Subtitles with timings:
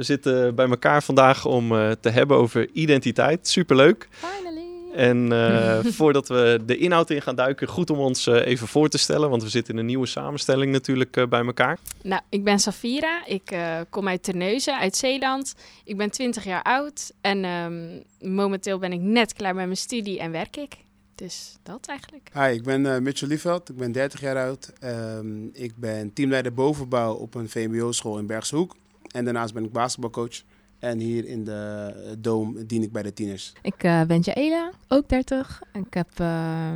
[0.00, 3.48] We zitten bij elkaar vandaag om uh, te hebben over identiteit.
[3.48, 4.08] Superleuk.
[4.10, 4.92] Finally.
[4.94, 8.88] En uh, voordat we de inhoud in gaan duiken, goed om ons uh, even voor
[8.88, 11.78] te stellen, want we zitten in een nieuwe samenstelling natuurlijk bij elkaar.
[12.02, 13.26] Nou, ik ben Safira.
[13.26, 13.56] Ik
[13.90, 15.54] kom uit Terneuzen, uit Zeeland.
[15.84, 20.18] Ik ben 20 jaar oud en um, momenteel ben ik net klaar met mijn studie
[20.18, 20.76] en werk ik.
[21.14, 22.30] Dus dat eigenlijk.
[22.34, 23.68] Hi, ik ben uh, Mitchell Lieveld.
[23.68, 24.72] Ik ben 30 jaar oud.
[24.84, 28.76] Um, ik ben teamleider bovenbouw op een VMBO-school in Bergshoek.
[29.10, 30.42] En daarnaast ben ik basketbalcoach.
[30.78, 33.52] En hier in de Dome dien ik bij de tieners.
[33.62, 35.62] Ik uh, ben Jaela, ook 30.
[35.72, 36.72] Ik heb uh,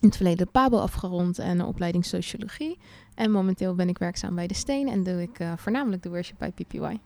[0.00, 2.78] in het verleden Pabo afgerond en een opleiding sociologie.
[3.14, 6.38] En momenteel ben ik werkzaam bij De Steen en doe ik uh, voornamelijk de worship
[6.38, 6.98] bij PPY.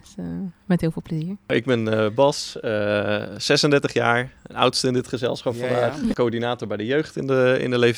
[0.00, 0.26] Dus, uh,
[0.64, 1.36] met heel veel plezier.
[1.46, 6.00] Ik ben uh, Bas, uh, 36 jaar, oudste in dit gezelschap Ja, vandaag.
[6.06, 6.12] ja.
[6.12, 7.96] Coördinator bij de jeugd in de, in de Levende.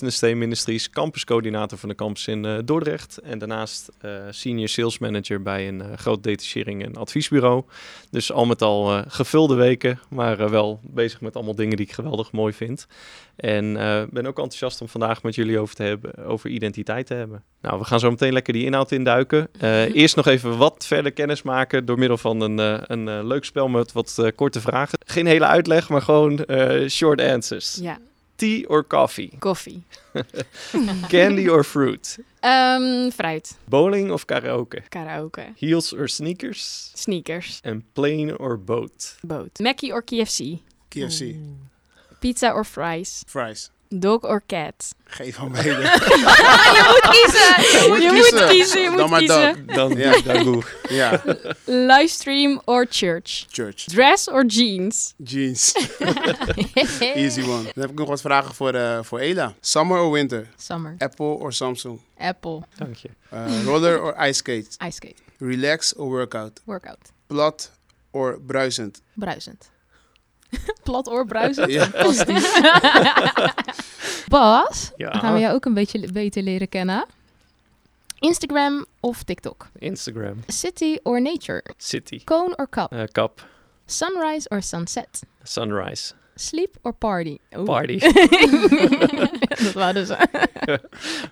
[0.93, 3.19] Campuscoördinator van de campus in eh, Dordrecht.
[3.19, 7.65] En daarnaast eh, senior sales manager bij een eh, groot detachering en adviesbureau.
[8.11, 12.33] Dus al met al gevulde weken, maar wel bezig met allemaal dingen die ik geweldig
[12.33, 12.87] mooi vind.
[13.37, 13.73] En
[14.11, 17.43] ben ook enthousiast om vandaag met jullie over te hebben, over identiteit te hebben.
[17.61, 19.49] Nou, we gaan zo meteen lekker die inhoud induiken.
[19.93, 22.59] Eerst nog even wat verder kennis maken door middel van een,
[22.93, 24.99] een leuk spel met wat korte vragen.
[25.07, 27.79] Geen hele uitleg, maar gewoon eh, short answers.
[27.83, 27.97] Ja,
[28.37, 29.37] Tea or coffee?
[29.41, 29.83] koffie.
[31.11, 32.19] Candy or fruit?
[32.43, 33.53] Ehm, fruit.
[33.69, 34.83] Bowling of karaoke?
[34.91, 35.55] Karaoke.
[35.57, 36.91] Heels or sneakers?
[36.95, 37.61] Sneakers.
[37.65, 39.17] En plane or boat?
[39.23, 39.61] Boot.
[39.61, 40.61] Mackie or KFC.
[40.91, 41.37] KFC,
[42.21, 43.25] Pizza or fries.
[43.29, 43.71] fries.
[43.99, 44.95] Dog or cat.
[45.05, 45.69] Geen van beide.
[46.77, 47.89] je moet kiezen.
[47.91, 48.35] moet Je kiezen.
[48.39, 48.81] moet kiezen.
[48.91, 49.67] Je Dan maar kiezen.
[49.67, 50.21] Dan, Ja.
[50.23, 51.23] dan ja,
[51.65, 53.47] Livestream or church.
[53.51, 53.75] church.
[53.85, 55.15] Dress or jeans.
[55.17, 55.73] Jeans.
[57.15, 57.63] Easy one.
[57.63, 59.55] Dan heb ik nog wat vragen voor, eh, voor Ela.
[59.61, 60.47] Summer or winter?
[60.57, 60.95] Summer.
[60.99, 62.01] Apple or Samsung?
[62.19, 62.63] Apple.
[62.77, 63.09] Dank je.
[63.35, 64.67] Uh, roller or ice skate?
[64.87, 65.15] Ice skate.
[65.39, 66.61] Relax or workout?
[66.65, 67.13] Workout.
[67.27, 67.71] Plat
[68.11, 69.01] or bruisend?
[69.15, 69.71] Bruisend.
[70.83, 71.71] Plat oor bruisend.
[71.71, 71.85] Ja.
[71.87, 72.61] Fantastisch.
[74.29, 75.11] Bas, Ja.
[75.11, 77.07] dan gaan we jou ook een beetje beter leren kennen.
[78.19, 79.69] Instagram of TikTok?
[79.79, 80.37] Instagram.
[80.47, 81.63] City or nature?
[81.77, 82.25] City.
[82.25, 82.93] Cone or cup?
[82.93, 83.47] Eh, kap.
[83.87, 85.23] Sunrise or sunset?
[85.43, 86.15] Sunrise.
[86.41, 87.39] Sleep or party?
[87.57, 87.65] Oeh.
[87.65, 87.99] Party.
[89.65, 90.17] dat waren ze.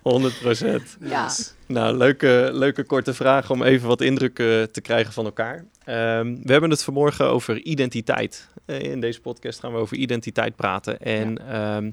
[0.02, 0.96] 100 procent.
[1.00, 1.30] Ja.
[1.66, 5.64] Nou, leuke, leuke korte vraag om even wat indruk eh, te krijgen van elkaar.
[5.84, 8.48] Ehm, we hebben het vanmorgen over identiteit.
[8.64, 11.00] Eh, in deze podcast gaan we over identiteit praten.
[11.00, 11.90] En ehm,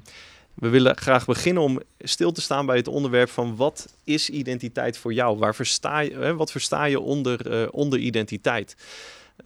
[0.54, 4.98] we willen graag beginnen om stil te staan bij het onderwerp van wat is identiteit
[4.98, 5.38] voor jou?
[5.38, 8.76] Waar versta je, hè, wat versta je onder, eh, onder identiteit?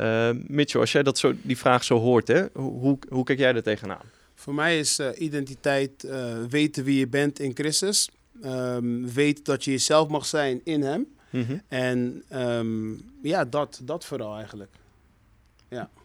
[0.00, 3.54] Ehm Mitchell, als jij dat zo, die vraag zo hoort, hè, hoe, hoe, kijk jij
[3.54, 4.04] er tegenaan?
[4.34, 8.10] Voor mij is eh, identiteit eh, weten wie je bent in Christus.
[8.42, 11.06] Ehm weet dat je jezelf mag zijn in Hem.
[11.30, 11.58] Mhm.
[11.68, 14.70] En ehm, ja, dat, dat vooral eigenlijk.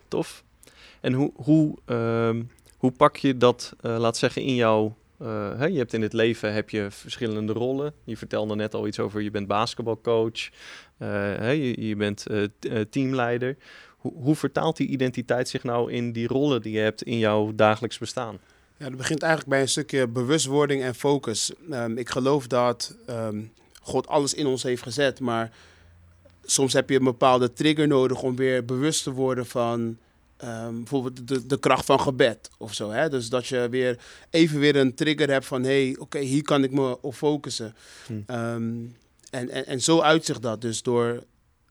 [0.07, 0.43] Tof.
[1.01, 2.43] En hoe, hoe, ehm,
[2.77, 4.95] hoe pak je dat, laat zeggen, in jouw...
[5.17, 7.93] eh, hè, je hebt in het leven heb je verschillende rollen.
[8.03, 10.49] Je vertelde net al iets over, je bent basketbalcoach.
[10.97, 13.57] eh, hè, je, je bent eh, teamleider.
[13.97, 17.51] Hoe, hoe vertaalt die identiteit zich nou in die rollen die je hebt in jouw
[17.55, 18.39] dagelijks bestaan?
[18.77, 21.51] Ja, dat begint eigenlijk bij een stukje bewustwording en focus.
[21.69, 23.41] Ehm, ik geloof dat ehm,
[23.81, 25.51] God alles in ons heeft gezet, maar
[26.43, 29.97] soms heb je een bepaalde trigger nodig om weer bewust te worden van
[30.37, 32.91] ehm, bijvoorbeeld de, de kracht van gebed of zo.
[32.91, 33.09] Hè?
[33.09, 36.63] Dus dat je weer even weer een trigger hebt van hé, hey, oké, hier kan
[36.63, 37.75] ik me op focussen.
[38.05, 38.13] Hm.
[38.25, 38.85] Ehm,
[39.29, 41.23] en, en, en zo uitzicht dat dus door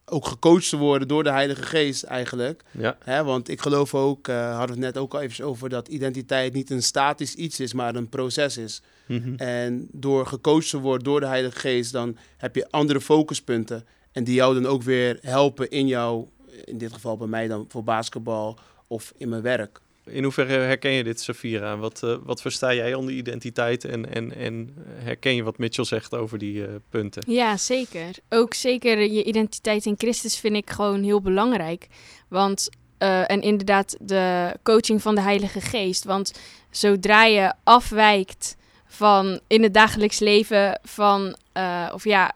[0.06, 2.62] ook gecoacht te worden door de Heilige Geest eigenlijk.
[2.70, 5.68] Ja, Hè, want ik geloof ook, eh hadden we het net ook al even over,
[5.68, 8.82] dat identiteit niet een statisch iets is, maar een proces is.
[9.06, 9.34] Mhm.
[9.34, 13.86] En door gecoacht te worden door de Heilige Geest, dan heb je andere focuspunten.
[14.12, 16.28] En die jou dan ook weer helpen in jouw,
[16.64, 19.80] in dit geval bij mij dan voor basketbal of in mijn werk.
[20.04, 21.76] In hoeverre herken je dit, Safira?
[21.76, 23.84] Wat, eh, wat versta jij onder identiteit?
[23.84, 27.22] En, en, en herken je wat Mitchell zegt over die eh, punten?
[27.26, 28.14] Ja, zeker.
[28.28, 31.86] Ook zeker je identiteit in Christus vind ik gewoon heel belangrijk.
[32.28, 32.68] Want,
[32.98, 36.04] eh, en inderdaad de coaching van de Heilige Geest.
[36.04, 36.32] Want
[36.70, 42.34] zodra je afwijkt van in het dagelijks leven van, eh, of ja,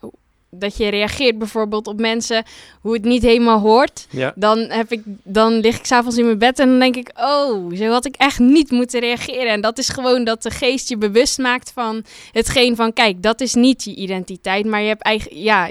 [0.50, 2.44] dat je reageert bijvoorbeeld op mensen
[2.80, 4.06] hoe het niet helemaal hoort.
[4.10, 7.10] Ja, Dan, heb ik, dan lig ik s'avonds in mijn bed en dan denk ik,
[7.14, 9.52] oh, zo had ik echt niet moeten reageren.
[9.52, 13.40] En dat is gewoon dat de geest je bewust maakt van hetgeen van, kijk, dat
[13.40, 15.70] is niet je identiteit, maar je hebt eigen, ja,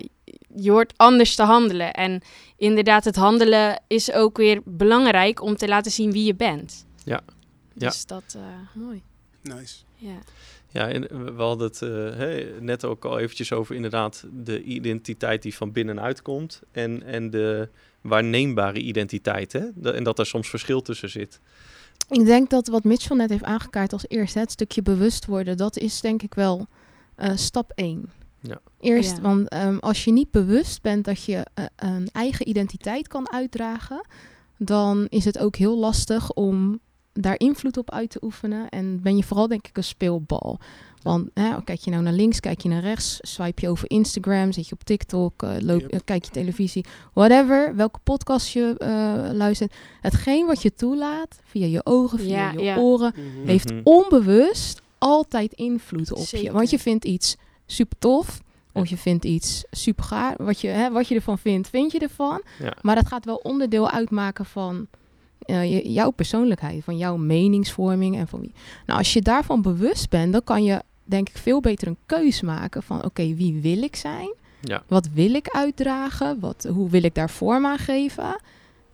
[0.56, 1.94] je hoort anders te handelen.
[1.94, 2.22] En
[2.58, 6.86] inderdaad, het handelen is ook weer belangrijk om te laten zien wie je bent.
[7.04, 7.22] Ja.
[7.74, 7.88] Ja.
[7.88, 8.42] Dus dat, eh,
[8.74, 9.02] mooi.
[9.42, 9.76] Nice.
[9.96, 10.18] Ja.
[10.72, 15.42] Ja, en we hadden het uh, hè, net ook al eventjes over inderdaad de identiteit
[15.42, 17.70] die van binnenuit komt en, en de
[18.02, 19.54] waarneembare identiteit.
[19.54, 19.92] Hè?
[19.92, 21.40] en dat daar soms verschil tussen zit.
[22.10, 25.78] Ik denk dat wat Mitchell net heeft aangekaart als eerste, het stukje bewust worden, dat
[25.78, 26.68] is denk ik wel
[27.18, 28.12] uh, stap 1.
[28.40, 28.60] Ja.
[28.80, 29.22] Eerst, ja.
[29.22, 34.06] want um, als je niet bewust bent dat je uh, een eigen identiteit kan uitdragen,
[34.58, 36.80] dan is het ook heel lastig om
[37.20, 38.70] daar invloed op uit te oefenen.
[38.70, 40.60] En ben je vooral denk ik een speelbal.
[41.02, 44.52] Want hè, kijk je nou naar links, kijk je naar rechts, swipe je over Instagram,
[44.52, 46.02] zit je op TikTok, uh, loop, yep.
[46.06, 49.74] kijk je televisie, whatever, welke podcast je uh, luistert.
[50.02, 52.78] Hetgeen wat je toelaat, via je ogen, via ja, je ja.
[52.78, 53.48] oren, mm -hmm.
[53.48, 56.46] heeft onbewust altijd invloed op Zeker.
[56.46, 56.52] je.
[56.52, 57.36] Want je vindt iets
[57.66, 58.42] super tof,
[58.72, 60.36] of je vindt iets super gaar.
[60.38, 62.42] Wat je, hè, wat je ervan vindt, vind je ervan.
[62.60, 62.74] Ja.
[62.82, 64.88] Maar dat gaat wel onderdeel uitmaken van
[65.46, 68.54] uh, je, jouw persoonlijkheid, van jouw meningsvorming en van wie.
[68.86, 72.42] Nou, als je daarvan bewust bent, dan kan je denk ik veel beter een keus
[72.42, 74.34] maken van oké, okay, wie wil ik zijn?
[74.62, 74.84] Ja.
[74.88, 76.40] Wat wil ik uitdragen?
[76.40, 78.42] Wat, hoe wil ik daar vorm aan geven?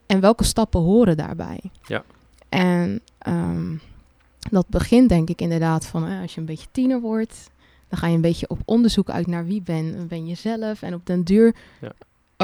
[0.06, 1.60] En welke stappen horen daarbij?
[1.88, 2.04] Ja.
[2.50, 3.82] En um,
[4.50, 7.50] dat begint denk ik inderdaad van eh, als je een beetje tiener wordt,
[7.88, 10.82] dan ga je een beetje op onderzoek uit naar wie ben, ben je zelf.
[10.82, 11.92] En op den duur, ja.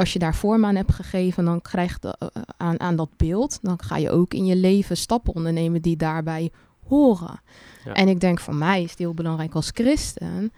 [0.00, 3.58] Als je daar vorm aan hebt gegeven, dan krijg je uh, aan, aan dat beeld,
[3.62, 6.50] dan ga je ook in je leven stappen ondernemen die daarbij
[6.86, 7.40] horen.
[7.84, 7.92] Ja.
[7.92, 10.52] En ik denk voor mij is het heel belangrijk als christen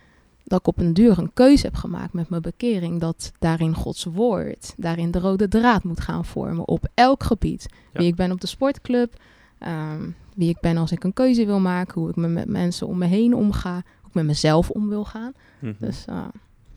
[0.45, 3.01] dat ik op een duur een keuze heb gemaakt met mijn bekering.
[3.01, 7.67] Dat daarin Gods woord, daarin de rode draad moet gaan vormen op elk gebied.
[7.71, 7.99] Ja.
[8.01, 9.21] Wie ik ben op de sportclub,
[9.61, 12.87] um, wie ik ben als ik een keuze wil maken, hoe ik me met mensen
[12.87, 15.33] om me heen omga, hoe ik met mezelf om wil gaan.
[15.59, 15.87] Mm -hmm.
[15.87, 16.25] Dus uh,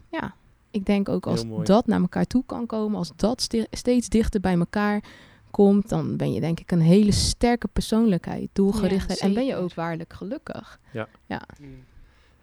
[0.09, 0.35] ja,
[0.75, 4.53] ik denk ook als dat naar elkaar toe kan komen, als dat steeds dichter bij
[4.53, 5.03] elkaar
[5.51, 9.55] komt, dan ben je denk ik een hele sterke persoonlijkheid, doelgerichtheid ja, en ben je
[9.55, 10.79] ook waarlijk gelukkig.
[10.91, 11.07] Ja.
[11.25, 11.41] ja.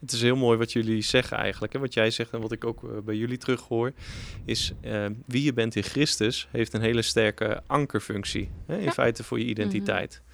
[0.00, 1.72] Het is heel mooi wat jullie zeggen eigenlijk.
[1.72, 1.78] Hè?
[1.78, 3.92] Wat jij zegt en wat ik ook uh, bij jullie terughoor,
[4.44, 8.50] is uh, wie je bent in Christus heeft een hele sterke ankerfunctie.
[8.66, 8.76] Hè?
[8.76, 8.90] In ja.
[8.90, 10.20] feite voor je identiteit.
[10.22, 10.31] Mm -hmm.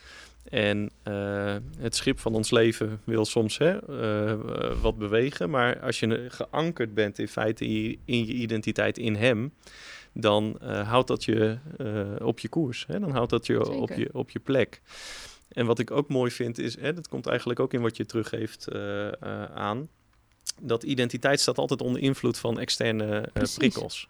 [0.50, 3.79] En uh, het schip van ons leven wil soms hè,
[4.81, 7.65] wat bewegen, maar als je geankerd bent in feite
[8.05, 9.53] in je, identiteit in Hem,
[10.12, 11.59] dan uh, houdt dat je
[12.23, 12.85] op je koers.
[12.87, 13.00] Hè?
[13.00, 14.83] Dan houdt dat je op, je op je plek.
[15.49, 18.06] En wat ik ook mooi vind is, hè, dat komt eigenlijk ook in wat je
[18.06, 18.73] teruggeeft
[19.55, 19.89] aan,
[20.61, 24.09] dat identiteit staat altijd onder invloed van externe prikkels.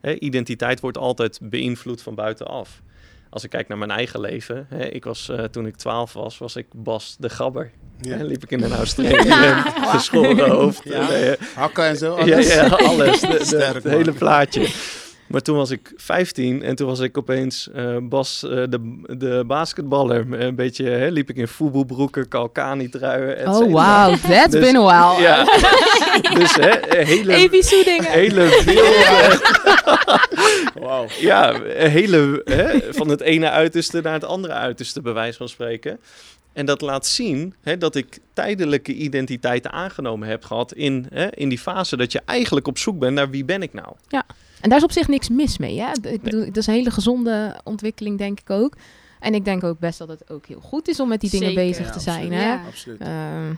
[0.00, 2.82] Hè, identiteit wordt altijd beïnvloed van buitenaf.
[3.30, 6.56] Als ik kijk naar mijn eigen leven, hè, ik was toen ik 12 was, was
[6.56, 7.70] ik Bas de Gabber.
[8.00, 8.16] Ja.
[8.16, 9.60] En liep ik in een Australië, ja.
[9.60, 10.80] geschoren hoofd.
[10.84, 11.10] Ja.
[11.10, 12.54] En, Hakken en zo, alles.
[12.54, 13.20] Ja, ja alles.
[13.20, 14.68] De, de, het hele plaatje.
[15.28, 19.44] Maar toen was ik 15 en toen was ik opeens uh, Bas, uh, de, de
[19.46, 20.26] basketballer.
[20.32, 23.48] Een beetje hè, liep ik in voetbalbroeken, kalkani-truien.
[23.48, 25.22] Oh, wow, that's dus, been a while.
[25.22, 25.44] Ja,
[26.38, 27.34] dus hè, hele...
[27.34, 28.10] ABC dingen.
[28.10, 28.84] Hele veel...
[30.86, 31.10] wow.
[31.10, 36.00] Ja, hele, hè, van het ene uiterste naar het andere uiterste, bij wijze van spreken.
[36.52, 41.48] En dat laat zien hè, dat ik tijdelijke identiteiten aangenomen heb gehad in, hè, in
[41.48, 43.94] die fase dat je eigenlijk op zoek bent naar wie ben ik nou.
[44.08, 44.26] Ja.
[44.60, 45.80] En daar is op zich niks mis mee.
[45.80, 45.90] Hè?
[46.02, 48.76] Ik bedoel, dat is een hele gezonde ontwikkeling, denk ik ook.
[49.20, 51.48] En ik denk ook best dat het ook heel goed is om met die dingen
[51.48, 52.32] Zeker, bezig ja, te zijn.
[52.32, 52.38] absoluut.
[52.38, 52.48] Hè?
[52.48, 52.64] Ja.
[52.66, 53.00] Absoluut.
[53.00, 53.56] Uh,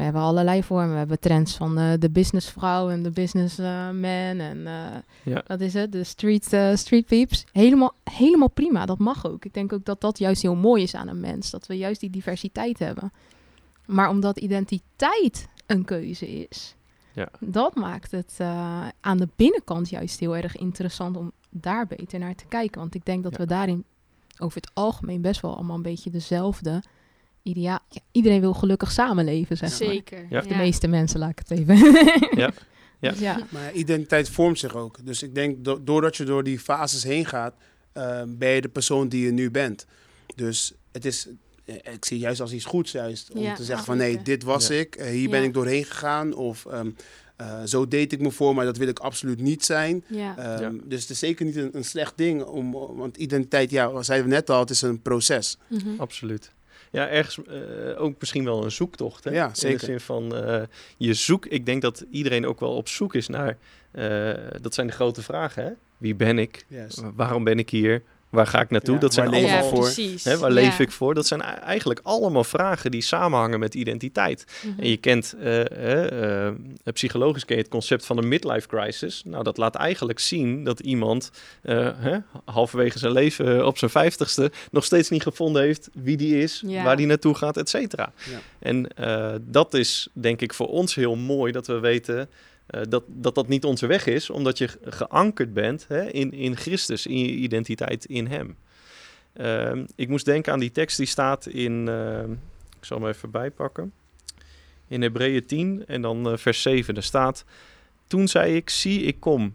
[0.00, 0.90] we hebben allerlei vormen.
[0.92, 4.86] We hebben trends van uh, de businessvrouw en de businessman en uh,
[5.24, 5.42] Ja.
[5.46, 5.92] wat is het?
[5.92, 7.44] De street, uh, street peeps.
[7.52, 8.86] Helemaal, helemaal prima.
[8.86, 9.44] Dat mag ook.
[9.44, 11.50] Ik denk ook dat dat juist heel mooi is aan een mens.
[11.50, 13.12] Dat we juist die diversiteit hebben.
[13.86, 16.74] Maar omdat identiteit een keuze is,
[17.12, 17.28] Ja.
[17.40, 18.38] dat maakt het
[19.00, 22.80] aan de binnenkant juist heel erg interessant om daar beter naar te kijken.
[22.80, 23.38] Want ik denk dat Ja.
[23.38, 23.84] we daarin
[24.38, 26.82] over het algemeen best wel allemaal een beetje dezelfde
[27.42, 27.78] ideaal.
[27.88, 29.78] Ja, iedereen wil gelukkig samenleven, zeg maar.
[29.78, 30.26] Zeker.
[30.30, 30.40] Ja.
[30.40, 31.76] De meeste mensen, laat ik het even.
[32.40, 32.50] Ja.
[33.00, 33.10] Ja.
[33.10, 33.38] Dus ja.
[33.48, 35.06] Maar identiteit vormt zich ook.
[35.06, 37.54] Dus ik denk, do- doordat je door die fases heen gaat,
[37.92, 39.86] eh, ben je de persoon die je nu bent.
[40.34, 41.28] Dus het is,
[41.64, 44.42] eh, ik zie juist als iets goeds juist, om Ja, te zeggen van nee, dit
[44.42, 44.74] was Ja.
[44.74, 46.34] ik, eh, hier ben ik doorheen gegaan.
[46.34, 46.90] Of ehm,
[47.36, 50.04] eh, zo deed ik me voor, maar dat wil ik absoluut niet zijn.
[50.06, 50.36] Ja.
[50.38, 50.72] Ehm, Ja.
[50.84, 54.34] Dus het is zeker niet een, een slecht ding, om, want identiteit, ja, zeiden we
[54.34, 55.58] net al, het is een proces.
[55.68, 55.88] Mhm.
[55.96, 56.52] Absoluut.
[56.90, 59.24] Ja, ergens eh, ook misschien wel een zoektocht.
[59.24, 59.30] Hè?
[59.30, 59.78] Ja, In zeker.
[59.78, 60.62] de zin van eh,
[60.96, 61.46] je zoek.
[61.46, 63.56] Ik denk dat iedereen ook wel op zoek is naar.
[63.90, 65.64] eh, dat zijn de grote vragen.
[65.64, 65.70] Hè?
[65.98, 66.64] Wie ben ik?
[66.68, 67.00] Yes.
[67.14, 68.02] Waarom ben ik hier?
[68.30, 68.94] Waar ga ik naartoe?
[68.94, 69.90] Ja, dat zijn allemaal voor?
[70.22, 70.54] Hè, waar Ja.
[70.54, 71.14] leef ik voor?
[71.14, 74.44] Dat zijn eigenlijk allemaal vragen die samenhangen met identiteit.
[74.62, 74.80] Mhm.
[74.80, 76.54] En je kent, eh, eh, eh,
[76.92, 79.22] psychologisch ken je het concept van een midlife crisis.
[79.24, 81.30] Nou, dat laat eigenlijk zien dat iemand
[81.62, 86.42] eh, hè, halverwege zijn leven op zijn vijftigste nog steeds niet gevonden heeft wie die
[86.42, 86.82] is, Ja.
[86.82, 88.12] waar die naartoe gaat, et cetera.
[88.30, 88.38] Ja.
[88.58, 92.28] En eh, dat is denk ik voor ons heel mooi dat we weten
[92.70, 96.32] eh, dat, dat dat niet onze weg is, omdat je ge- geankerd bent hè, in,
[96.32, 98.56] in Christus, in je identiteit in Hem.
[99.32, 102.32] Ehm, ik moest denken aan die tekst die staat in, ehm,
[102.78, 103.92] ik zal hem even bijpakken,
[104.88, 106.94] in Hebreeën 10 en dan eh, vers 7.
[106.94, 107.44] Daar staat,
[108.06, 109.54] toen zei ik, zie ik kom.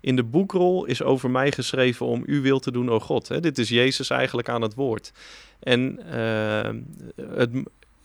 [0.00, 3.42] In de boekrol is over mij geschreven om uw wil te doen, o God.
[3.42, 5.12] Dit is Jezus eigenlijk aan het woord.
[5.58, 6.80] En ehm,
[7.16, 7.50] het,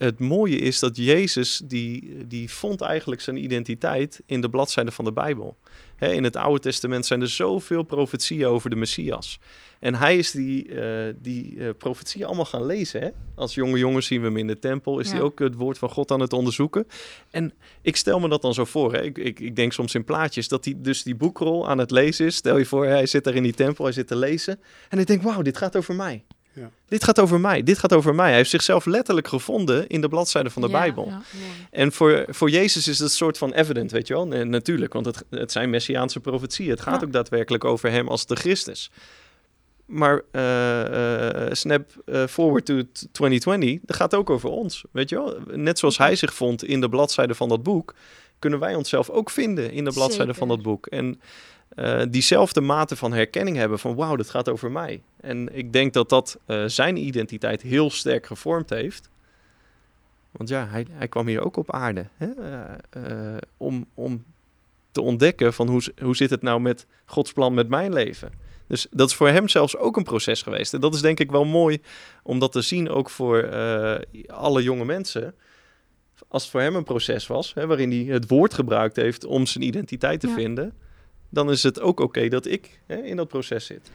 [0.04, 5.06] het mooie is dat Jezus, die, die vond eigenlijk zijn identiteit in de bladzijden van
[5.06, 5.58] de Bijbel.
[6.00, 9.40] In het Oude Testament zijn er zoveel profetieën over de Messias.
[9.80, 13.02] En hij is die, eh die eh, profetieën allemaal gaan lezen.
[13.02, 13.10] Hè?
[13.36, 15.00] Als jonge jongen zien we hem in de tempel.
[15.00, 15.14] Is Ja.
[15.14, 16.88] hij ook het woord van God aan het onderzoeken.
[17.32, 18.94] En ik stel me dat dan zo voor.
[18.94, 19.02] Hè?
[19.02, 22.26] Ik, ik, ik denk soms in plaatjes dat hij dus die boekrol aan het lezen
[22.26, 22.36] is.
[22.36, 24.60] Stel je voor, hij zit daar in die tempel, hij zit te lezen.
[24.90, 26.24] En ik denk, wauw, dit gaat over mij.
[26.54, 26.70] Ja.
[26.88, 28.28] Dit gaat over mij, dit gaat over mij.
[28.28, 30.80] Hij heeft zichzelf letterlijk gevonden in de bladzijden van de Ja.
[30.80, 31.06] Bijbel.
[31.06, 31.12] Ja.
[31.12, 31.68] Mooi.
[31.72, 34.28] En voor, voor Jezus is het een soort van evident, weet je wel?
[34.28, 36.70] Nee, natuurlijk, want het, het zijn messiaanse profetieën.
[36.70, 37.06] Het gaat Ja.
[37.08, 38.92] ook daadwerkelijk over hem als de Christus.
[39.86, 45.10] Maar eh, eh, snap eh, forward to t- 2020, dat gaat ook over ons, weet
[45.10, 45.38] je wel?
[45.52, 47.96] Net zoals hij zich vond in de bladzijden van dat boek,
[48.40, 50.88] kunnen wij onszelf ook vinden in de bladzijden van dat boek.
[50.88, 51.22] En
[51.76, 55.02] eh, diezelfde mate van herkenning hebben van wauw, dat gaat over mij.
[55.20, 59.10] En ik denk dat dat eh, zijn identiteit heel sterk gevormd heeft.
[60.32, 62.30] Want ja, hij, hij kwam hier ook op aarde hè?
[62.90, 64.24] eh, om, om
[64.92, 68.32] te ontdekken van hoe, hoe zit het nou met Gods plan met mijn leven.
[68.68, 70.74] Dus dat is voor hem zelfs ook een proces geweest.
[70.74, 71.82] En dat is denk ik wel mooi
[72.24, 73.50] om dat te zien ook voor
[74.28, 75.36] alle jonge mensen.
[76.28, 79.46] Als het voor hem een proces was, hè, waarin hij het woord gebruikt heeft om
[79.46, 80.34] zijn identiteit te Ja.
[80.34, 80.74] vinden,
[81.32, 83.92] dan is het ook oké dat ik hè, in dat proces zit.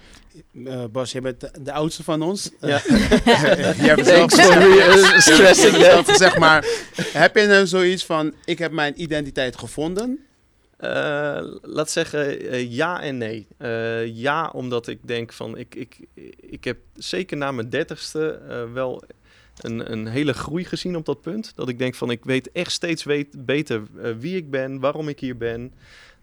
[0.64, 2.50] Eh, Bas, jij bent de, de oudste van ons.
[2.60, 2.80] Ja.
[3.26, 6.66] Eh, jij hebt zelf uh, stressing gezegd, maar
[7.12, 10.26] heb je nou zoiets van, ik heb mijn identiteit gevonden?
[10.76, 13.46] Eh, laat zeggen eh, ja en nee.
[13.58, 15.98] Eh, ja, omdat ik denk van ik, ik,
[16.36, 19.02] ik heb zeker na mijn dertigste eh wel
[19.60, 21.52] een, een hele groei gezien op dat punt.
[21.54, 25.08] Dat ik denk van ik weet echt steeds weet, beter eh, wie ik ben, waarom
[25.08, 25.72] ik hier ben.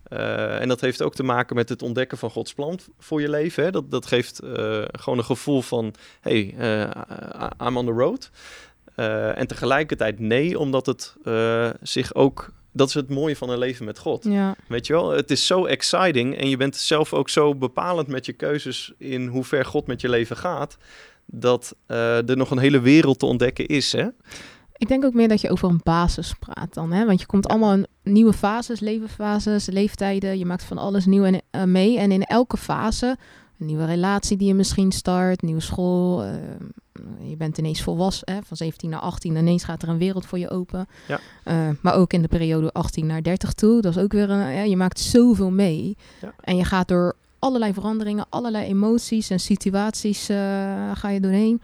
[0.03, 3.29] Eh, en dat heeft ook te maken met het ontdekken van Gods plan voor je
[3.29, 3.63] leven.
[3.63, 3.71] Hè.
[3.71, 8.31] Dat, dat geeft eh, gewoon een gevoel van, hey, eh, I'm on the road.
[9.35, 11.15] En tegelijkertijd nee, omdat het
[11.81, 12.51] zich ook...
[12.71, 14.23] Dat is het mooie van een leven met God.
[14.23, 14.55] Ja.
[14.67, 18.25] Weet je wel, het is zo exciting en je bent zelf ook zo bepalend met
[18.25, 20.77] je keuzes in hoe ver God met je leven gaat,
[21.25, 23.91] dat er nog een hele wereld te ontdekken is.
[23.91, 24.07] Hè?
[24.77, 26.91] Ik denk ook meer dat je over een basis praat dan.
[26.91, 27.05] Hè?
[27.05, 30.37] Want je komt allemaal in nieuwe fases, levensfases, leeftijden.
[30.37, 31.97] Je maakt van alles nieuw en, eh, mee.
[31.97, 33.17] En in elke fase,
[33.59, 36.23] een nieuwe relatie die je misschien start, nieuwe school.
[36.23, 36.31] eh,
[37.29, 38.39] je bent ineens volwassen, hè?
[38.45, 39.35] van 17 naar 18.
[39.35, 40.87] Ineens gaat er een wereld voor je open.
[41.07, 41.19] Ja.
[41.43, 43.81] Eh, maar ook in de periode 18 naar 30 toe.
[43.81, 44.53] Dat is ook weer een...
[44.53, 45.97] Ja, je maakt zoveel mee.
[46.21, 46.33] Ja.
[46.39, 50.25] En je gaat door allerlei veranderingen, allerlei emoties en situaties
[50.93, 51.61] ga je doorheen.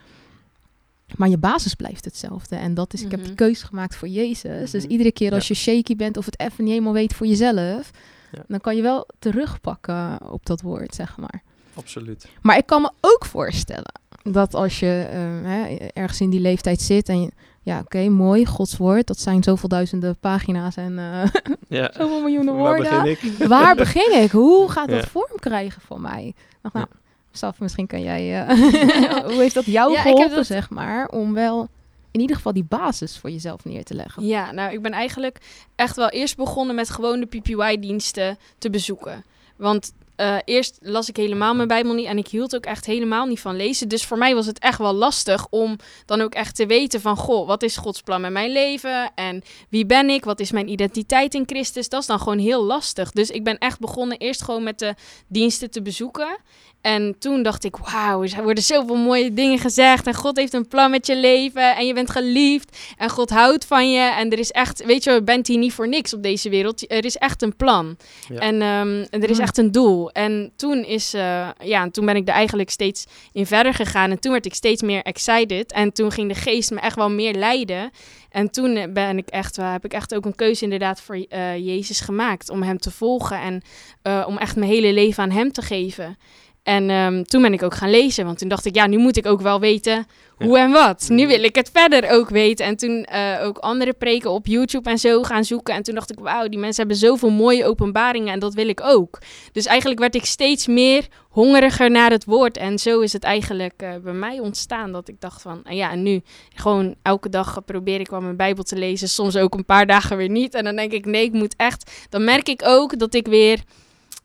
[1.18, 2.56] Maar je basis blijft hetzelfde.
[2.56, 3.30] En dat is, ik heb Mhm.
[3.30, 4.72] de keuze gemaakt voor Jezus.
[4.72, 4.92] Dus Mhm.
[4.92, 5.56] iedere keer als Ja.
[5.56, 7.92] je shaky bent of het even niet helemaal weet voor jezelf,
[8.32, 8.44] Ja.
[8.48, 11.42] dan kan je wel terugpakken op dat woord, zeg maar.
[11.74, 12.28] Absoluut.
[12.42, 13.92] Maar ik kan me ook voorstellen
[14.24, 15.20] dat als je eh,
[15.52, 19.44] hè, ergens in die leeftijd zit en je, ja, oké, mooi, Gods woord, dat zijn
[19.44, 21.24] zoveel duizenden pagina's en eh,
[21.80, 21.92] Ja.
[21.94, 23.04] zoveel miljoenen Waar woorden.
[23.04, 23.48] begin ik?
[23.48, 24.32] Waar begin ik?
[24.32, 25.08] Hoe gaat dat Ja.
[25.10, 26.34] vorm krijgen voor mij?
[26.62, 26.88] Nou, Ja.
[27.32, 28.46] Staf, misschien kan jij...
[28.48, 28.58] eh,
[29.32, 31.68] hoe heeft dat jou Ja, geholpen, dat- zeg maar, om wel
[32.12, 34.26] in ieder geval die basis voor jezelf neer te leggen?
[34.26, 35.38] Ja, nou, ik ben eigenlijk
[35.76, 39.24] echt wel eerst begonnen met gewoon de PPY-diensten te bezoeken.
[39.56, 43.26] Want eh, eerst las ik helemaal mijn Bijbel niet en ik hield ook echt helemaal
[43.26, 43.88] niet van lezen.
[43.88, 47.18] Dus voor mij was het echt wel lastig om dan ook echt te weten van...
[47.18, 49.12] Goh, wat is Gods plan met mijn leven?
[49.16, 50.24] En wie ben ik?
[50.24, 51.90] Wat is mijn identiteit in Christus?
[51.90, 53.12] Dat is dan gewoon heel lastig.
[53.12, 54.96] Dus ik ben echt begonnen eerst gewoon met de
[55.28, 56.38] diensten te bezoeken.
[56.82, 60.08] En toen dacht ik, wauw, er worden zoveel mooie dingen gezegd.
[60.08, 61.76] En God heeft een plan met je leven.
[61.76, 62.78] En je bent geliefd.
[62.98, 64.00] En God houdt van je.
[64.00, 66.92] En er is echt, weet je, je bent hier niet voor niks op deze wereld.
[66.92, 67.98] Er is echt een plan.
[68.30, 68.40] Ja.
[68.40, 69.46] En ehm, en er is Hmm.
[69.46, 70.09] echt een doel.
[70.12, 74.12] En toen is, eh, ja, en toen ben ik er eigenlijk steeds in verder gegaan.
[74.12, 75.72] En toen werd ik steeds meer excited.
[75.72, 77.92] En toen ging de geest me echt wel meer leiden.
[78.30, 81.16] En toen eh, ben ik echt, wel- heb ik echt ook een keuze inderdaad voor
[81.30, 82.50] eh, Jezus gemaakt.
[82.50, 83.62] Om hem te volgen en
[84.02, 86.18] eh, om echt mijn hele leven aan hem te geven.
[86.64, 89.18] En ehm, toen ben ik ook gaan lezen, want toen dacht ik, ja, nu moet
[89.18, 90.06] ik ook wel weten
[90.46, 91.06] hoe en wat.
[91.10, 92.66] Nu wil ik het verder ook weten.
[92.66, 95.74] En toen eh, ook andere preken op YouTube en zo gaan zoeken.
[95.74, 98.82] En toen dacht ik, wauw, die mensen hebben zoveel mooie openbaringen en dat wil ik
[98.84, 99.20] ook.
[99.52, 102.58] Dus eigenlijk werd ik steeds meer hongeriger naar het woord.
[102.58, 105.92] En zo is het eigenlijk eh, bij mij ontstaan dat ik dacht van, en ja,
[105.92, 106.22] en nu
[106.56, 109.10] gewoon elke dag probeer ik wel mijn Bijbel te lezen.
[109.10, 110.54] Soms ook een paar dagen weer niet.
[110.54, 111.92] En dan denk ik, nee, ik moet echt.
[112.10, 113.60] Dan merk ik ook dat ik weer,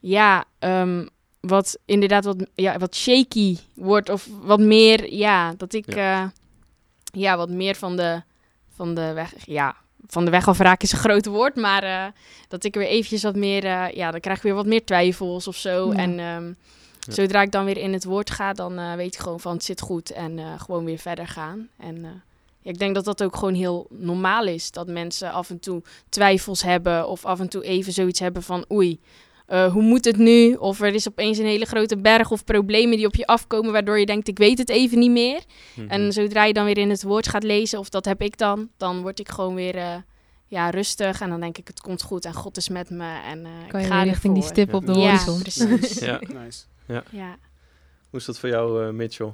[0.01, 1.05] ja, ehm,
[1.47, 4.09] wat inderdaad wat, ja, wat shaky wordt.
[4.09, 6.33] Of wat meer, ja, dat ik ja,
[7.05, 8.23] ja wat meer van de,
[8.75, 11.57] van de weg, ja, van de weg afraak is een groot woord.
[11.57, 12.07] Maar uh,
[12.49, 15.49] dat ik weer eventjes wat meer, uh, ja, dan krijg ik weer wat meer twijfels
[15.49, 15.93] of zo.
[15.93, 15.99] Ja.
[15.99, 16.57] En um,
[17.01, 17.13] ja.
[17.13, 19.65] zodra ik dan weer in het woord ga, dan uh, weet ik gewoon van het
[19.65, 20.11] zit goed.
[20.11, 21.69] En gewoon weer verder gaan.
[21.77, 22.23] En
[22.61, 24.71] ja, ik denk dat dat ook gewoon heel normaal is.
[24.71, 27.09] Dat mensen af en toe twijfels hebben.
[27.09, 29.01] Of af en toe even zoiets hebben van oei.
[29.49, 30.55] Uh, hoe moet het nu?
[30.55, 33.99] Of er is opeens een hele grote berg of problemen die op je afkomen, waardoor
[33.99, 35.43] je denkt, ik weet het even niet meer.
[35.75, 35.89] Mm -hmm.
[35.89, 38.69] En zodra je dan weer in het woord gaat lezen, of dat heb ik dan,
[38.77, 39.97] dan word ik gewoon weer uh,
[40.47, 41.21] ja, rustig.
[41.21, 43.21] En dan denk ik, het komt goed en God is met me.
[43.25, 45.37] En uh, kan ik je ga weer richting die stip op de horizon.
[45.37, 45.99] Ja, precies.
[45.99, 46.21] ja.
[46.43, 46.65] Nice.
[46.87, 47.03] Ja.
[47.11, 47.37] ja.
[48.11, 49.33] Hoe is dat voor jou, Mitchell?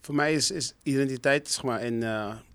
[0.00, 2.02] Voor mij is, is identiteit, zeg maar, en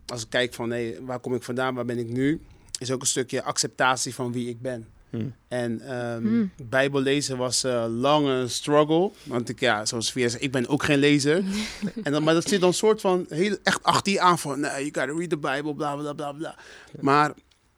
[0.05, 2.41] als ik kijk van, nee, waar kom ik vandaan, waar ben ik nu,
[2.79, 4.87] is ook een stukje acceptatie van wie ik ben.
[5.17, 5.33] Hmm.
[5.47, 6.51] En um, Hmm.
[6.69, 9.11] Bijbel lezen was uh, lang een struggle.
[9.23, 11.43] Want ik, ja, zoals Via zegt, ik ben ook geen lezer.
[12.03, 14.59] en dan, maar dat zit dan soort van heel, echt achter je aan van...
[14.59, 16.55] Nee, you gotta read the Bible, bla, bla, bla, bla.
[16.99, 17.33] Maar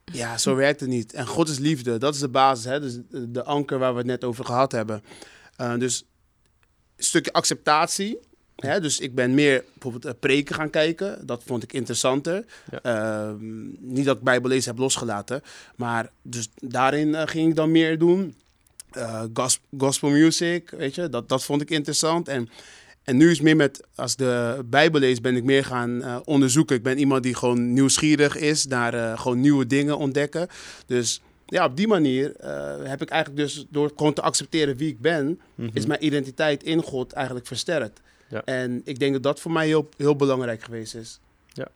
[0.05, 1.13] ja, zo werkt het niet.
[1.13, 2.65] En God is liefde, dat is de basis.
[2.65, 2.79] Hè?
[2.79, 5.03] Dus de, de anker waar we het net over gehad hebben.
[5.61, 6.05] Uh, dus
[6.95, 8.19] een stukje acceptatie...
[8.59, 11.25] Hè, dus ik ben meer bijvoorbeeld uh, preken gaan kijken.
[11.25, 12.45] Dat vond ik interessanter.
[12.81, 13.29] Ja.
[13.29, 13.33] Uh,
[13.79, 15.41] niet dat ik Bijbellezen heb losgelaten.
[15.75, 18.35] Maar dus daarin uh, ging ik dan meer doen.
[18.97, 21.09] Uh, Gos gospel music, weet je.
[21.09, 22.27] Dat, dat vond ik interessant.
[22.27, 22.49] En,
[23.03, 26.75] en nu is meer met, als de Bijbel lees, ben ik meer gaan onderzoeken.
[26.75, 30.47] Ik ben iemand die gewoon nieuwsgierig is naar gewoon nieuwe dingen ontdekken.
[30.85, 34.89] Dus ja, op die manier uh, heb ik eigenlijk dus door gewoon te accepteren wie
[34.89, 35.69] ik ben, mm -hmm.
[35.73, 38.01] is mijn identiteit in God eigenlijk versterkt.
[38.29, 38.41] Ja.
[38.45, 41.19] En ik denk dat dat voor mij heel, heel belangrijk geweest is.
[41.53, 41.67] Ja,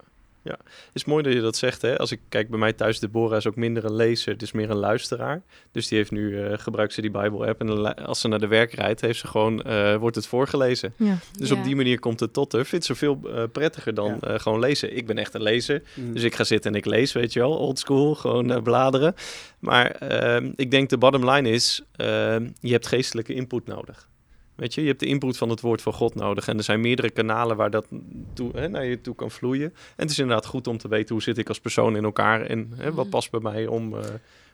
[0.42, 0.56] ja.
[0.60, 1.82] Het is mooi dat je dat zegt.
[1.82, 1.98] Hè?
[1.98, 4.70] Als ik kijk bij mij thuis, Deborah is ook minder een lezer, het is meer
[4.70, 5.42] een luisteraar.
[5.72, 8.72] Dus die heeft nu, uh, gebruikt ze die Bijbel-app en als ze naar de werk
[8.72, 10.92] rijdt, heeft ze gewoon, uh, wordt het voorgelezen.
[10.96, 11.16] Ja.
[11.38, 11.56] Dus Ja.
[11.56, 12.64] op die manier komt het tot haar.
[12.64, 14.38] Vindt ze veel uh, prettiger dan Ja.
[14.38, 14.96] gewoon lezen.
[14.96, 16.12] Ik ben echt een lezer, Mm.
[16.12, 19.14] dus ik ga zitten en ik lees, weet je wel, oldschool, gewoon eh, bladeren.
[19.58, 24.08] Maar ehm, ik denk de bottom line is, ehm, je hebt geestelijke input nodig.
[24.54, 26.48] Weet je, je hebt de input van het woord van God nodig.
[26.48, 27.86] En er zijn meerdere kanalen waar dat
[28.32, 29.70] toe, hè, naar je toe kan vloeien.
[29.70, 32.46] En het is inderdaad goed om te weten hoe zit ik als persoon in elkaar.
[32.46, 33.08] En hè, wat Mhm.
[33.14, 34.04] past bij mij om, eh,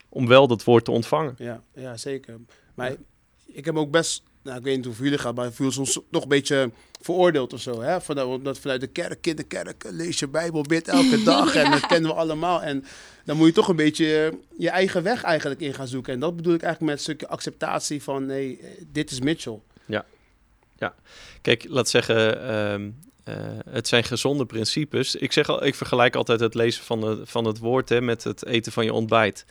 [0.08, 1.34] om wel dat woord te ontvangen.
[1.38, 2.36] Ja, ja, zeker.
[2.74, 2.94] Maar
[3.46, 5.70] ik heb ook best, nou, ik weet niet hoe het jullie gaat, maar ik voel
[5.70, 7.80] soms nog een beetje veroordeeld of zo.
[7.80, 8.00] Hè?
[8.00, 11.70] Vanuit, omdat vanuit de kerk, in de kerk, lees je Bijbel, bid elke dag en
[11.70, 12.62] dat kennen we allemaal.
[12.62, 12.84] En
[13.24, 16.12] dan moet je toch een beetje eh, je eigen weg eigenlijk in gaan zoeken.
[16.12, 19.60] En dat bedoel ik eigenlijk met een stukje acceptatie van, nee, eh, dit is Mitchell.
[21.40, 22.90] Kijk, laat zeggen, ehm,
[23.24, 23.34] eh,
[23.70, 25.14] het zijn gezonde principes.
[25.14, 28.24] Ik, zeg al, ik vergelijk altijd het lezen van, de, van het woord hè, met
[28.24, 29.44] het eten van je ontbijt.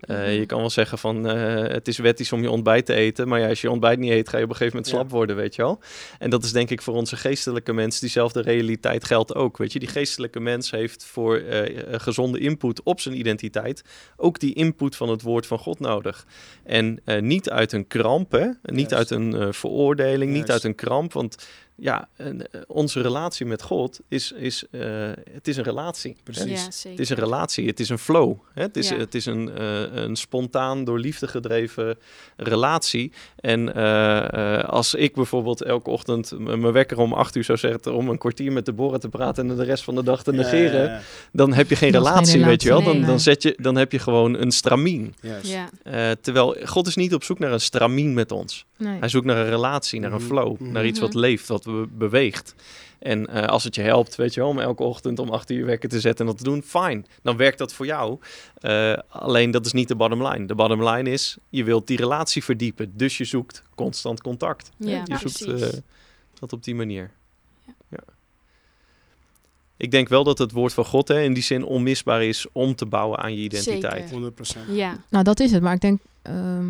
[0.00, 0.30] Uh, Mhm.
[0.30, 3.40] Je kan wel zeggen van uh, het is wettisch om je ontbijt te eten, maar
[3.40, 5.54] ja, als je ontbijt niet eet, ga je op een gegeven moment slap worden, weet
[5.54, 5.80] je wel.
[6.18, 9.78] En dat is denk ik voor onze geestelijke mensen, diezelfde realiteit geldt ook, weet je.
[9.78, 13.84] Die geestelijke mens heeft voor uh, gezonde input op zijn identiteit
[14.16, 16.26] ook die input van het woord van God nodig.
[16.64, 18.46] En niet uit een kramp, hè?
[18.62, 18.92] niet Juist.
[18.92, 21.36] uit een veroordeling, niet uit een kramp, want
[21.76, 24.82] ja, en, uh, onze relatie met God is, is, uh,
[25.30, 26.16] het is een relatie.
[26.22, 26.64] Precies.
[26.64, 26.90] Ja, zeker.
[26.90, 28.36] Het is een relatie, het is een flow.
[28.54, 28.62] Hè?
[28.62, 28.96] Het, is, Ja.
[28.96, 31.98] het is een, uh, een spontaan, door liefde gedreven
[32.36, 33.12] relatie.
[33.36, 37.94] En uh, als ik bijvoorbeeld elke ochtend mijn wekker om acht uur zou zetten...
[37.94, 40.90] om een kwartier met Deborah te praten en de rest van de dag te negeren...
[40.90, 41.00] Ja,
[41.32, 42.82] dan heb je geen relatie, weet je wel.
[42.82, 45.14] Dan, dan, zet je, dan heb je gewoon een stramien.
[45.22, 48.64] Uh, terwijl God is niet op zoek naar een stramien met ons.
[48.78, 48.98] Nee.
[48.98, 50.26] Hij zoekt naar een relatie, naar een Mhm.
[50.26, 51.18] flow, naar iets wat Mhm.
[51.18, 52.54] leeft, wat be- beweegt.
[52.98, 55.66] En uh, als het je helpt, weet je wel, om elke ochtend om acht uur
[55.66, 57.06] wekker te zetten en dat te doen, fijn.
[57.22, 58.18] Dan werkt dat voor jou.
[58.60, 60.46] Uh, alleen dat is niet de bottom line.
[60.46, 62.92] De bottom line is, je wilt die relatie verdiepen.
[62.96, 64.70] Dus je zoekt constant contact.
[64.76, 65.68] Ja, je zoekt uh,
[66.38, 67.10] dat op die manier.
[67.66, 67.72] Ja.
[67.88, 67.98] Ja.
[69.76, 72.74] Ik denk wel dat het woord van God hè, in die zin onmisbaar is om
[72.74, 74.08] te bouwen aan je identiteit.
[74.08, 74.32] Zeker.
[74.66, 74.66] 100%.
[74.68, 74.96] ja.
[75.10, 75.62] Nou, dat is het.
[75.62, 76.00] Maar ik denk...
[76.22, 76.66] ehm,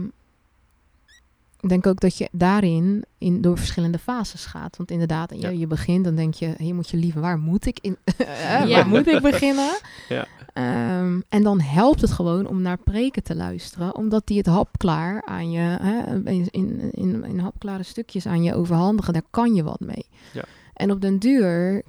[1.67, 4.77] ik denk ook dat je daarin in, door verschillende fases gaat.
[4.77, 5.49] Want inderdaad, je, Ja.
[5.49, 8.67] je begint, dan denk je, hier moet je liever, waar moet ik, in, Ja.
[8.69, 9.71] waar moet ik beginnen?
[10.09, 10.27] Ja.
[10.53, 15.23] Ehm, en dan helpt het gewoon om naar preken te luisteren, omdat die het hapklaar
[15.25, 19.63] aan je, hè, in, in, in, in hapklare stukjes aan je overhandigen, daar kan je
[19.63, 20.07] wat mee.
[20.33, 20.45] Ja.
[20.75, 21.83] En op den duur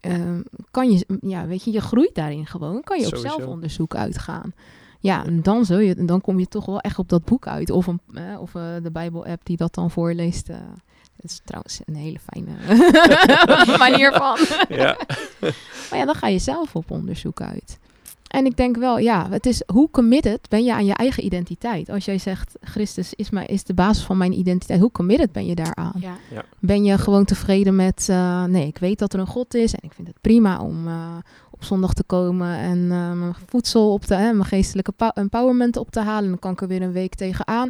[0.00, 3.36] ehm, kan je, ja, weet je, je groeit daarin gewoon, kan je op Sowieso.
[3.36, 4.52] zelfonderzoek uitgaan.
[5.04, 7.70] Ja, en dan, zul je, dan kom je toch wel echt op dat boek uit.
[7.70, 10.48] Of, een, eh, of eh, de Bijbel-app die dat dan voorleest.
[10.48, 10.56] eh.
[11.16, 12.50] dat is trouwens een hele fijne
[13.88, 14.36] manier van.
[14.76, 14.96] Ja.
[15.90, 17.78] Maar ja, dan ga je zelf op onderzoek uit.
[18.28, 21.88] En ik denk wel, ja, het is hoe committed ben je aan je eigen identiteit?
[21.88, 25.46] Als jij zegt, Christus is, mijn, is de basis van mijn identiteit, hoe committed ben
[25.46, 25.92] je daaraan?
[26.00, 26.16] Ja.
[26.58, 29.80] Ben je gewoon tevreden met, eh, nee, ik weet dat er een God is en
[29.82, 31.16] ik vind het prima om eh,
[31.64, 35.76] op zondag te komen en eh, mijn voedsel op te, hè, mijn geestelijke pow- empowerment
[35.76, 36.22] op te halen.
[36.24, 37.68] En dan kan ik er weer een week tegenaan.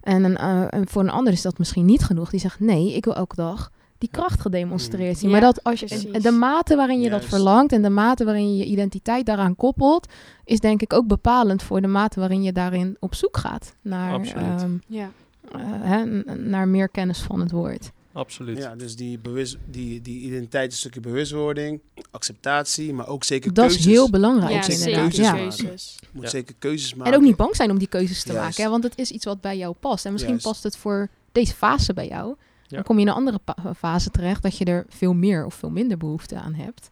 [0.00, 2.30] En, een, eh, en voor een ander is dat misschien niet genoeg.
[2.30, 5.30] Die zegt, nee, ik wil elke dag die kracht gedemonstreerd zien.
[5.30, 6.22] Ja, maar dat als je, precies.
[6.22, 10.06] de mate waarin je dat verlangt en de mate waarin je je identiteit daaraan koppelt,
[10.44, 14.20] is denk ik ook bepalend voor de mate waarin je daarin op zoek gaat naar,
[14.20, 15.10] ehm, Ja.
[15.52, 16.04] eh, hè,
[16.36, 17.90] naar meer kennis van het woord.
[18.12, 18.58] Absoluut.
[18.58, 23.64] Ja, dus die, bewust, die, die identiteit, een stukje bewustwording, acceptatie, maar ook zeker Dat
[23.66, 23.86] keuzes.
[23.86, 25.32] is heel belangrijk Ja, zeker zeker Ja.
[25.34, 25.96] keuzes.
[26.00, 26.30] Je moet Ja.
[26.30, 27.12] zeker keuzes maken.
[27.12, 28.44] En ook niet bang zijn om die keuzes te Juist.
[28.44, 28.62] maken.
[28.64, 28.70] Hè?
[28.70, 30.04] Want het is iets wat bij jou past.
[30.04, 30.48] En misschien Juist.
[30.48, 32.28] past het voor deze fase bij jou.
[32.66, 32.76] Ja.
[32.78, 35.54] Dan kom je in een andere pa- fase terecht dat je er veel meer of
[35.54, 36.90] veel minder behoefte aan hebt.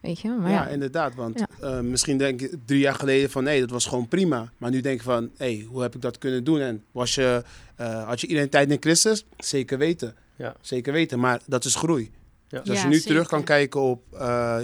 [0.00, 0.28] Weet je?
[0.28, 1.14] Maar ja, ja, inderdaad.
[1.14, 1.48] Want Ja.
[1.60, 4.52] eh, misschien denk je drie jaar geleden van nee, dat was gewoon prima.
[4.58, 6.60] Maar nu denk je van hé, hey, hoe heb ik dat kunnen doen?
[6.60, 7.44] En was je,
[7.76, 9.24] eh, had je identiteit in Christus?
[9.36, 10.14] Zeker weten.
[10.36, 10.54] Ja.
[10.60, 11.18] Zeker weten.
[11.20, 12.10] Maar dat is groei.
[12.48, 12.60] Ja.
[12.60, 13.10] Dus als Ja, je nu zeker.
[13.10, 14.58] terug kan kijken op eh,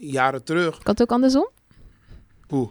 [0.00, 0.78] jaren terug.
[0.78, 1.48] kan het ook andersom?
[2.48, 2.70] Hoe?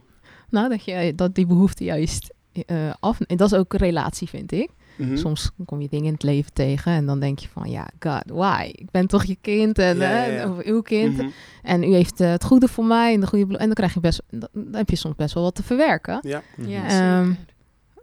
[0.50, 2.34] Nou, dat, je, dat die behoefte juist
[2.66, 3.22] eh, af...
[3.22, 4.70] En dat is ook een relatie, vind ik.
[4.98, 5.18] Mhm.
[5.18, 7.70] Soms kom je dingen in het leven tegen en dan denk je van...
[7.70, 8.72] Ja, God, why?
[8.76, 10.50] Ik ben toch je kind en, Ja, hè, ja, ja.
[10.52, 11.18] of uw kind.
[11.18, 11.28] Mhm.
[11.64, 13.58] En u heeft eh, het goede voor mij en de goede...
[13.58, 14.22] En dan krijg je best...
[14.30, 16.20] Dan dan heb je soms best wel wat te verwerken.
[16.22, 16.42] Ja.
[16.58, 17.38] Ja, zeker.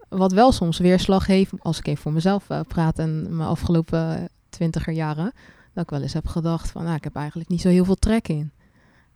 [0.09, 4.29] Wat wel soms weerslag heeft, als ik even voor mezelf eh, praat en mijn afgelopen
[4.49, 5.33] twintiger jaren,
[5.73, 7.95] dat ik wel eens heb gedacht van, nou, ik heb eigenlijk niet zo heel veel
[7.95, 8.51] trek in.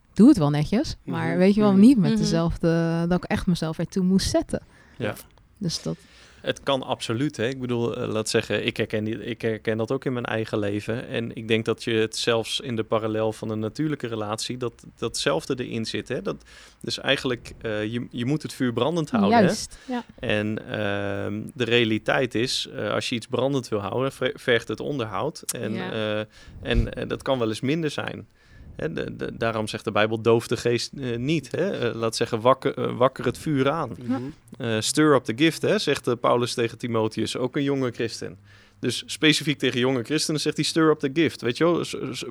[0.10, 1.79] Ik Doe het wel netjes, maar Mhm, weet je wel, mhm.
[1.79, 2.19] niet met Mhm.
[2.19, 4.62] dezelfde, dat ik echt mezelf ertoe moest zetten.
[4.97, 5.13] Ja.
[5.58, 5.97] Dus dat,
[6.43, 7.38] Het kan absoluut.
[7.38, 7.47] Hè?
[7.47, 10.60] Ik bedoel, eh, laat zeggen, ik herken, die, ik herken dat ook in mijn eigen
[10.60, 11.08] leven.
[11.08, 14.84] En ik denk dat je het zelfs in de parallel van een natuurlijke relatie, dat
[14.97, 16.08] datzelfde erin zit.
[16.08, 16.21] Hè?
[16.21, 16.36] Dat,
[16.82, 19.38] dus eigenlijk, eh, je, je moet het vuur brandend houden.
[19.38, 19.43] Hè?
[19.43, 19.77] juist.
[19.88, 20.03] Ja.
[20.19, 24.79] En ehm, de realiteit is, eh, als je iets brandend wil houden, ver- vergt het
[24.79, 25.41] onderhoud.
[25.41, 26.25] En, Ja.
[26.62, 28.27] en dat kan wel eens minder zijn.
[28.75, 31.51] Hè, de, de- daarom zegt de Bijbel, doof de geest eh, niet.
[31.51, 31.89] Hè?
[31.89, 33.91] Eh, laat zeggen, wakker, eh, wakker het vuur aan.
[34.03, 34.21] Mhm.
[34.57, 38.38] Eh, stir up the gift, hè, zegt Paulus tegen Timotheus, ook een jonge christen.
[38.79, 41.41] Dus specifiek tegen jonge christenen zegt hij stir up the gift.
[41.41, 41.86] Weet je wel,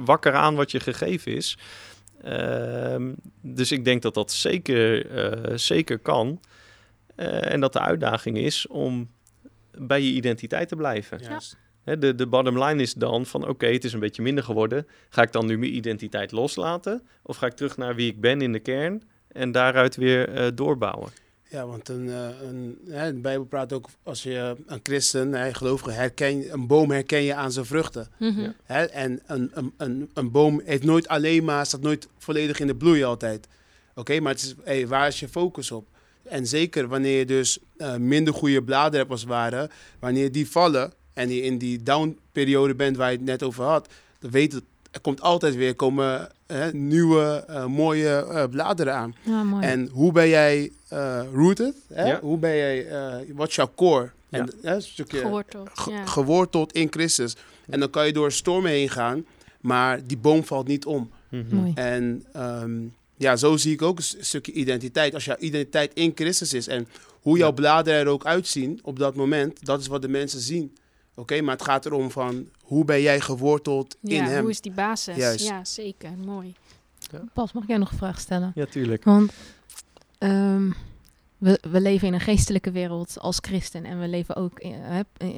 [0.04, 1.58] wakker aan wat je gegeven is.
[2.22, 6.40] Ehm, dus ik denk dat dat zeker, eh, zeker kan.
[7.14, 9.10] Eh, en dat de uitdaging is om
[9.78, 11.18] bij je identiteit te blijven.
[11.18, 11.56] Juist.
[11.84, 14.86] Hè, de, de bottom line is dan van oké, het is een beetje minder geworden.
[15.08, 17.02] Ga ik dan nu mijn identiteit loslaten?
[17.22, 20.46] Of ga ik terug naar wie ik ben in de kern en daaruit weer eh,
[20.54, 21.10] doorbouwen?
[21.48, 25.54] Ja, want een, eh, een, hè, de Bijbel praat ook als je een christen, hè,
[25.54, 28.08] gelovige, herken, een boom herken je aan zijn vruchten.
[28.18, 28.40] Mhm.
[28.40, 28.86] Ja.
[28.86, 32.76] En een, een, een, een boom heeft nooit alleen maar, staat nooit volledig in de
[32.76, 33.48] bloei altijd.
[33.94, 35.86] Oké, maar het is, hey, waar is je focus op?
[36.22, 40.50] En zeker wanneer je dus eh, minder goede bladeren hebt als het ware, wanneer die
[40.50, 44.52] vallen en je in die down-periode bent waar je het net over had, dan weet
[44.52, 49.14] het, er komt altijd weer komen hè, nieuwe eh, mooie eh, bladeren aan.
[49.22, 49.64] Ja, mooi.
[49.66, 51.74] En hoe ben jij eh, rooted?
[51.92, 52.06] Hè?
[52.06, 52.20] Ja.
[52.20, 54.10] Hoe ben jij, eh, wat is jouw core?
[54.30, 55.70] En, hè, een stukje Geworteld.
[55.74, 56.04] ge- Ja.
[56.06, 57.36] geworteld in Christus.
[57.70, 59.24] En dan kan je door stormen heen gaan,
[59.60, 61.10] maar die boom valt niet om.
[61.28, 61.56] Mhm.
[61.56, 61.72] mooi.
[61.74, 62.70] En ehm,
[63.16, 65.14] ja, zo zie ik ook een stukje identiteit.
[65.14, 66.86] Als jouw identiteit in Christus is en
[67.20, 67.54] hoe jouw Ja.
[67.54, 70.76] bladeren er ook uitzien op dat moment, dat is wat de mensen zien.
[71.14, 74.40] Oké, maar het gaat erom van hoe ben jij geworteld in ja, hem?
[74.40, 75.16] hoe is die basis?
[75.16, 75.46] Juist.
[75.46, 76.10] Ja, zeker.
[76.24, 76.54] Mooi.
[77.32, 78.52] Pas, mag ik jij nog een vraag stellen?
[78.54, 79.04] Ja, tuurlijk.
[79.04, 79.32] Want
[80.18, 80.70] ehm,
[81.38, 83.84] we, we leven in een geestelijke wereld als christen.
[83.84, 85.28] En we leven ook in- hè, eh,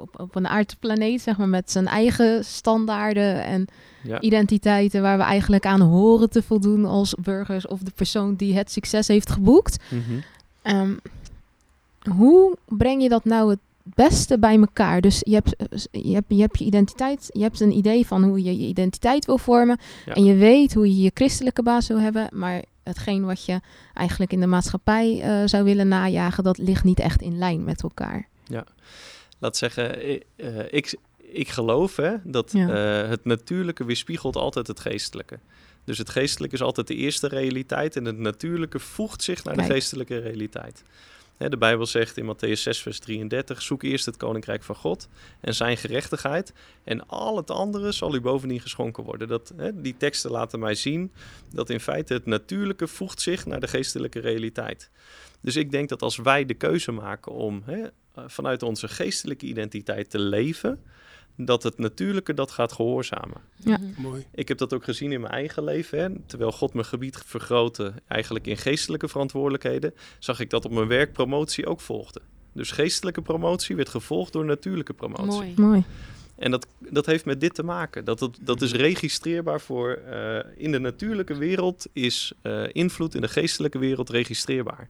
[0.00, 3.66] op, op een aardplaneet, zeg maar, met zijn eigen standaarden en
[4.02, 4.20] Ja.
[4.20, 8.70] identiteiten waar we eigenlijk aan horen te voldoen als burgers of de persoon die het
[8.72, 9.76] succes heeft geboekt.
[9.90, 10.20] Mhm.
[10.62, 10.94] Ehm,
[12.16, 13.58] hoe breng je dat nou het
[13.94, 15.00] beste bij elkaar?
[15.00, 18.22] Dus je hebt, eh, je hebt je hebt je identiteit, je hebt een idee van
[18.24, 19.78] hoe je je identiteit wil vormen.
[20.06, 20.14] Ja.
[20.14, 22.28] En je weet hoe je je christelijke baas wil hebben.
[22.32, 23.60] Maar hetgeen wat je
[23.94, 27.82] eigenlijk in de maatschappij eh, zou willen najagen, dat ligt niet echt in lijn met
[27.82, 28.28] elkaar.
[29.40, 32.68] laat zeggen, eh, eh, ik, ik geloof hè, dat Ja.
[33.08, 35.38] het natuurlijke weerspiegelt altijd het geestelijke.
[35.84, 39.66] Dus het geestelijke is altijd de eerste realiteit en het natuurlijke voegt zich naar Kijk.
[39.66, 40.82] de geestelijke realiteit.
[41.38, 45.08] De Bijbel zegt in Matthäus 6, vers 33: Zoek eerst het koninkrijk van God
[45.40, 46.52] en zijn gerechtigheid.
[46.84, 49.28] En al het andere zal u bovendien geschonken worden.
[49.28, 51.12] Dat, die teksten laten mij zien
[51.52, 54.90] dat in feite het natuurlijke voegt zich naar de geestelijke realiteit.
[55.40, 57.84] Dus ik denk dat als wij de keuze maken om eh,
[58.26, 60.82] vanuit onze geestelijke identiteit te leven,
[61.40, 63.40] dat het natuurlijke dat gaat gehoorzamen.
[63.56, 63.78] Ja.
[63.96, 64.26] Mooi.
[64.34, 65.98] Ik heb dat ook gezien in mijn eigen leven.
[65.98, 66.08] Hè.
[66.26, 71.12] Terwijl God mijn gebied vergrootte, eigenlijk in geestelijke verantwoordelijkheden, zag ik dat op mijn werk
[71.12, 72.20] promotie ook volgde.
[72.52, 75.24] Dus geestelijke promotie werd gevolgd door natuurlijke promotie.
[75.26, 75.52] Mooi.
[75.56, 75.84] Mooi.
[76.36, 78.04] En dat, dat heeft met dit te maken.
[78.04, 79.90] Dat, dat, dat is registreerbaar voor.
[79.90, 84.88] eh, in de natuurlijke wereld is eh, invloed in de geestelijke wereld registreerbaar.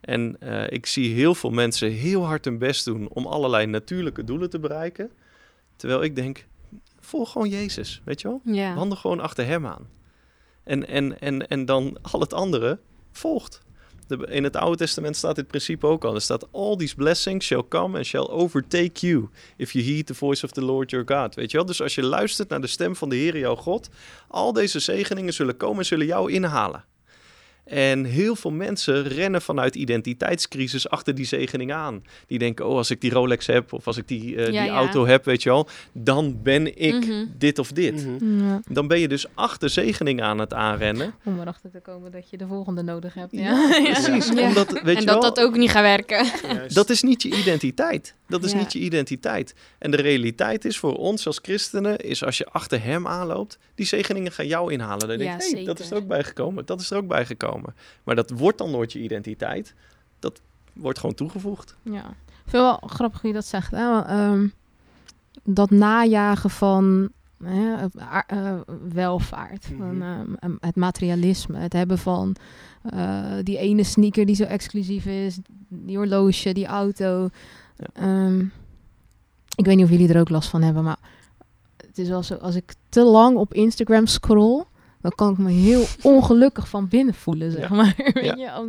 [0.00, 4.24] En eh, ik zie heel veel mensen heel hard hun best doen om allerlei natuurlijke
[4.24, 5.10] doelen te bereiken.
[5.80, 6.46] Terwijl ik denk,
[7.00, 8.40] volg gewoon Jezus, weet je wel?
[8.44, 8.74] Ja.
[8.74, 9.88] Wandel gewoon achter hem aan.
[10.64, 12.78] En, en, en, en dan al het andere
[13.12, 13.62] volgt.
[14.06, 16.14] De, in het Oude Testament staat dit principe ook al.
[16.14, 20.14] Er staat, all these blessings shall come and shall overtake you if you heed the
[20.14, 21.34] voice of the Lord your God.
[21.34, 21.66] Weet je wel?
[21.66, 23.88] Dus als je luistert naar de stem van de Heer jouw God,
[24.28, 26.84] al deze zegeningen zullen komen en zullen jou inhalen.
[27.64, 32.04] En heel veel mensen rennen vanuit identiteitscrisis achter die zegening aan.
[32.26, 34.70] Die denken, oh, als ik die Rolex heb of als ik die, eh, Ja, die
[34.70, 34.76] ja.
[34.76, 37.24] auto heb, weet je wel, dan ben ik Mhm.
[37.38, 38.06] dit of dit.
[38.06, 38.44] Mhm.
[38.44, 38.60] Ja.
[38.68, 41.14] Dan ben je dus achter zegening aan het aanrennen.
[41.24, 43.32] Om erachter te komen dat je de volgende nodig hebt.
[43.32, 43.40] Ja.
[43.40, 44.28] Ja, precies.
[44.28, 44.48] Ja.
[44.48, 46.26] Omdat, weet en je dat wel, dat ook niet gaat werken.
[46.42, 46.74] Juist.
[46.80, 48.14] dat is niet je identiteit.
[48.28, 48.58] Dat is Ja.
[48.58, 49.54] niet je identiteit.
[49.78, 53.86] En de realiteit is voor ons als christenen, is als je achter hem aanloopt, die
[53.86, 55.08] zegeningen gaan jou inhalen.
[55.08, 56.66] Dan denk Ja, je, hey, dat is er ook bijgekomen.
[56.66, 57.49] Dat is er ook bijgekomen.
[58.04, 59.74] Maar dat wordt dan nooit je identiteit.
[60.18, 60.40] Dat
[60.72, 61.76] wordt gewoon toegevoegd.
[61.82, 62.08] Ja.
[62.44, 63.70] Ik vind wel grappig hoe je dat zegt.
[63.70, 64.00] Hè?
[64.00, 64.48] Ehm,
[65.42, 67.08] dat najagen van
[67.44, 67.86] hè,
[68.26, 68.54] eh,
[68.92, 70.02] welvaart, van, Mhm.
[70.02, 72.36] ehm, ehm, het materialisme, het hebben van
[72.92, 77.28] eh, die ene sneaker die zo exclusief is, die horloge, die auto.
[77.76, 77.86] Ja.
[77.92, 78.40] Ehm,
[79.56, 80.98] ik weet niet of jullie er ook last van hebben, maar
[81.86, 84.64] het is wel zo, als ik te lang op Instagram scroll,
[85.00, 87.74] dan kan ik me heel ongelukkig van binnen voelen, zeg Ja.
[87.74, 87.94] maar.
[88.36, 88.64] Ja.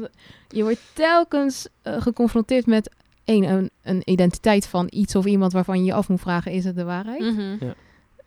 [0.50, 2.89] je, wordt telkens eh, geconfronteerd met
[3.24, 6.63] één, een, een identiteit van iets of iemand waarvan je je af moet vragen, is
[6.63, 7.20] het de waarheid?
[7.22, 7.72] Mhm.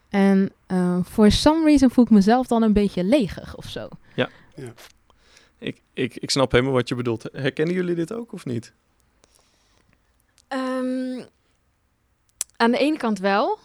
[0.09, 3.89] En eh for some reason voel ik mezelf dan een beetje leegig of zo.
[5.59, 7.25] Ik, ik, ik snap helemaal wat je bedoelt.
[7.33, 8.73] Herkennen jullie dit ook of niet?
[10.49, 11.23] Ehm,
[12.57, 13.59] aan de ene kant wel.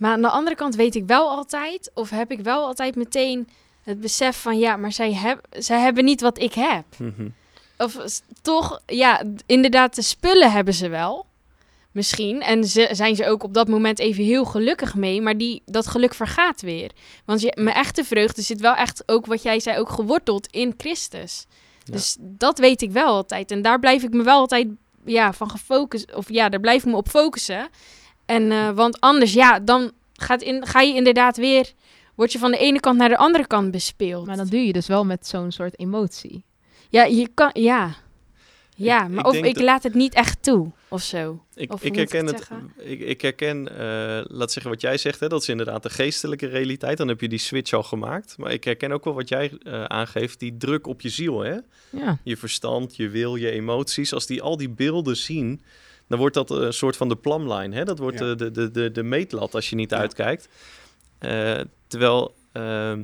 [0.00, 3.48] Maar aan de andere kant weet ik wel altijd, of heb ik wel altijd meteen
[3.82, 6.84] het besef van ja, maar zij, heb, zij hebben niet wat ik heb.
[6.98, 7.28] Mhm.
[7.78, 11.26] Of toch, ja, inderdaad, de spullen hebben ze wel.
[11.92, 12.42] Misschien.
[12.42, 15.22] En ze, zijn ze ook op dat moment even heel gelukkig mee.
[15.22, 16.90] Maar die, dat geluk vergaat weer.
[17.24, 20.74] Want je, mijn echte vreugde zit wel echt ook, wat jij zei, ook geworteld in
[20.76, 21.46] Christus.
[21.84, 21.92] Ja.
[21.92, 23.50] Dus dat weet ik wel altijd.
[23.50, 24.68] En daar blijf ik me wel altijd
[25.04, 26.14] ja, van gefocust.
[26.14, 27.68] Of ja, daar blijf ik me op focussen.
[28.30, 31.72] En, eh, want anders, ja, dan gaat in, ga je inderdaad weer...
[32.14, 34.26] Word je van de ene kant naar de andere kant bespeeld.
[34.26, 36.44] Maar dat doe je dus wel met zo'n soort emotie.
[36.88, 37.94] Ja, je kan, ja.
[38.74, 41.44] Ja, Ik- maar ik of ik dat- laat het niet echt toe, of zo.
[41.54, 42.48] Ik, Of ik herken ik het.
[42.76, 46.46] Ik, ik herken, eh, laat zeggen wat jij zegt, hè, dat is inderdaad de geestelijke
[46.46, 46.98] realiteit.
[46.98, 48.34] Dan heb je die switch al gemaakt.
[48.38, 51.40] Maar ik herken ook wel wat jij eh, aangeeft, die druk op je ziel.
[51.40, 51.56] Hè?
[51.90, 52.18] Ja.
[52.24, 54.12] Je verstand, je wil, je emoties.
[54.14, 55.62] Als die al die beelden zien,
[56.10, 57.74] dan wordt dat een soort van de plumline.
[57.76, 57.84] Hè?
[57.84, 58.24] Dat wordt Ja.
[58.24, 59.96] de, de, de, de, de meetlat als je niet Ja.
[59.98, 60.48] uitkijkt.
[61.18, 62.34] Eh, terwijl.
[62.52, 63.02] ehm,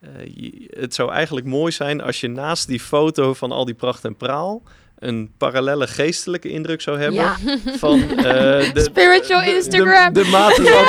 [0.00, 3.74] eh, je- het zou eigenlijk mooi zijn als je naast die foto van al die
[3.74, 4.62] pracht en praal
[4.98, 7.36] een parallelle geestelijke indruk zou hebben Ja.
[7.78, 8.14] van eh,
[8.74, 10.12] de, Spiritual de- de- Instagram.
[10.12, 10.84] De, mate van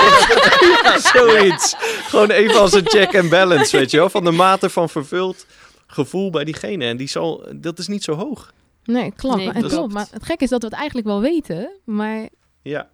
[0.84, 1.76] ja, zoiets.
[2.08, 5.46] Gewoon even als een check and balance, weet je wel, van de mate van vervuld
[5.88, 6.86] gevoel bij diegene.
[6.86, 8.54] En die zal, dat is niet zo hoog.
[8.88, 9.36] Nee, klopt.
[9.38, 9.78] Nee, maar, het klopt.
[9.78, 9.94] klopt.
[9.94, 12.30] Maar het gekke is dat we het eigenlijk wel weten, maar
[12.62, 12.90] Ja,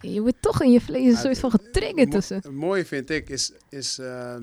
[0.00, 2.36] je wordt toch in je vlees een Ja, soort van getriggerd tussen.
[2.36, 4.42] Het mooie vind ik is, is ehm,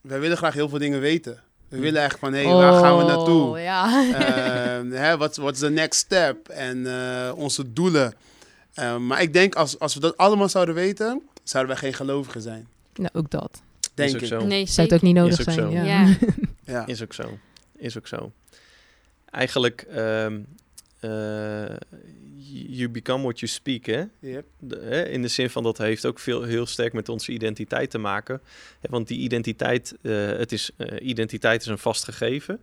[0.00, 1.42] wij willen graag heel veel dingen weten.
[1.68, 3.42] We willen echt van, hé, hey, waar gaan we naartoe?
[3.42, 4.04] Oh, Ja.
[4.12, 6.48] Ehm, hè, wat wat is de next step?
[6.48, 8.14] En eh, onze doelen.
[8.74, 12.40] Ehm, maar ik denk, als, als we dat allemaal zouden weten, zouden wij geen gelovigen
[12.42, 12.68] zijn.
[12.94, 13.60] nou, ook dat.
[13.94, 14.26] Denk ook ik.
[14.26, 14.44] zo.
[14.46, 15.70] Nee, Zou het ook niet nodig Is ook zijn.
[15.70, 15.76] zo.
[15.76, 15.82] Ja.
[15.84, 16.16] Ja.
[16.64, 16.86] Ja.
[16.86, 17.38] is ook zo.
[17.76, 18.32] Is ook zo.
[19.30, 20.40] Eigenlijk, ehm,
[21.00, 21.76] eh,
[22.68, 24.04] you become what you speak, hè?
[24.18, 24.44] Yep.
[24.58, 27.90] De- hè, in de zin van dat heeft ook veel, heel sterk met onze identiteit
[27.90, 28.40] te maken.
[28.80, 32.60] Hè, want die identiteit, eh, het is, eh, identiteit is een vast gegeven.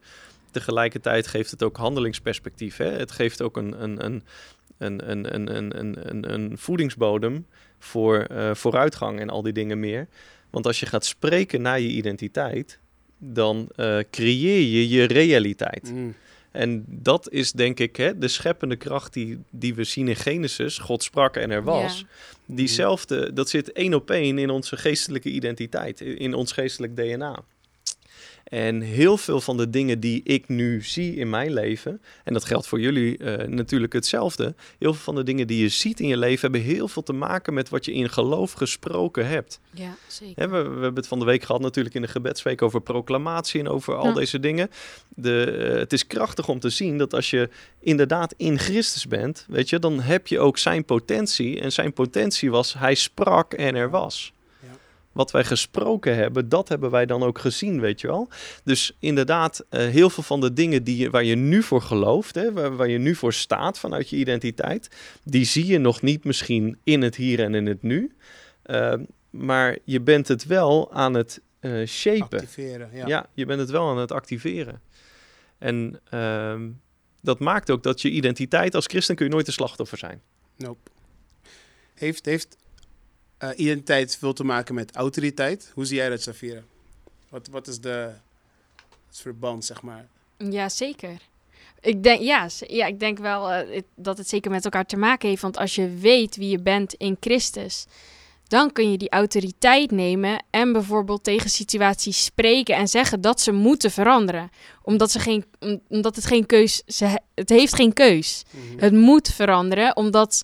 [0.52, 2.78] Tegelijkertijd geeft het ook handelingsperspectief.
[2.78, 2.90] Hè?
[2.90, 4.24] Het geeft ook een, een, een,
[4.78, 7.46] een, een, een, een, een, een, een voedingsbodem
[7.80, 10.08] voor vooruitgang en al die dingen meer.
[10.50, 12.80] Want als je gaat spreken naar je identiteit,
[13.18, 13.70] dan
[14.12, 15.92] creëer je je realiteit.
[15.92, 16.16] Mm.
[16.56, 20.78] En dat is denk ik hè, de scheppende kracht die, die we zien in Genesis.
[20.78, 22.06] God sprak en er was.
[22.46, 27.44] Diezelfde, dat zit één op één in onze geestelijke identiteit, in in ons geestelijk DNA.
[28.46, 32.46] En heel veel van de dingen die ik nu zie in mijn leven, en dat
[32.46, 34.56] geldt voor jullie eh, natuurlijk hetzelfde.
[34.80, 37.14] Heel veel van de dingen die je ziet in je leven hebben heel veel te
[37.14, 39.60] maken met wat je in geloof gesproken hebt.
[39.72, 40.50] Ja, zeker.
[40.50, 43.68] We, we hebben het van de week gehad natuurlijk in de gebedsweek over proclamatie en
[43.68, 44.14] over al Ja.
[44.14, 44.70] deze dingen.
[45.10, 49.46] De, eh, het is krachtig om te zien dat als je inderdaad in Christus bent,
[49.50, 51.60] weet je, dan heb je ook zijn potentie.
[51.62, 54.34] En zijn potentie was, hij sprak en er was.
[55.16, 58.30] Wat wij gesproken hebben, dat hebben wij dan ook gezien, weet je wel.
[58.64, 62.54] Dus inderdaad, eh, heel veel van de dingen die waar je nu voor gelooft, hè,
[62.54, 64.90] waar, waar je nu voor staat vanuit je identiteit,
[65.24, 68.16] die zie je nog niet misschien in het hier en in het nu.
[68.66, 68.94] Uh,
[69.30, 72.40] maar je bent het wel aan het uh, shapen.
[72.40, 73.08] Activeren, ja.
[73.08, 73.30] Ja.
[73.34, 74.82] je bent het wel aan het activeren.
[75.58, 76.62] En uh,
[77.22, 80.22] dat maakt ook dat je identiteit als christen kun je nooit een slachtoffer zijn.
[80.58, 80.90] Nope.
[81.94, 82.58] Heeft, heeft
[83.40, 85.72] uh, identiteit veel te maken met autoriteit?
[85.74, 86.62] Hoe zie jij dat, Safira?
[87.30, 88.12] Wat, wat is de,
[89.08, 90.08] het verband, zeg maar?
[90.38, 91.22] Ja, zeker.
[91.82, 94.98] Ik denk, ja, ja, ik denk wel uh, het, dat het zeker met elkaar te
[94.98, 95.42] maken heeft.
[95.42, 97.86] Want als je weet wie je bent in Christus,
[98.48, 103.52] dan kun je die autoriteit nemen en bijvoorbeeld tegen situaties spreken en zeggen dat ze
[103.52, 104.50] moeten veranderen.
[104.82, 105.46] Omdat, ze geen,
[105.88, 108.44] omdat het geen keus, ze, het heeft geen keus.
[108.50, 108.80] Mm-hmm.
[108.80, 110.44] Het moet veranderen, omdat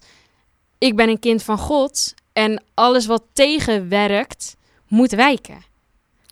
[0.77, 4.55] ik ben een kind van God en alles wat tegenwerkt,
[4.87, 5.63] moet wijken.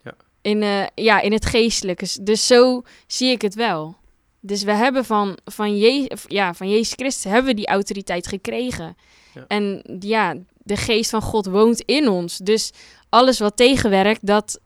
[0.04, 0.16] Ja.
[0.42, 2.08] In, uh, ja, in het geestelijke.
[2.22, 3.96] Dus zo zie ik het wel.
[4.40, 8.98] Dus we hebben van, van, Je ja, van Jezus Christus hebben we die autoriteit gekregen.
[9.34, 9.46] Ja.
[9.48, 12.38] En ja, de geest van God woont in ons.
[12.38, 12.72] Dus
[13.10, 14.60] alles wat tegenwerkt, dat,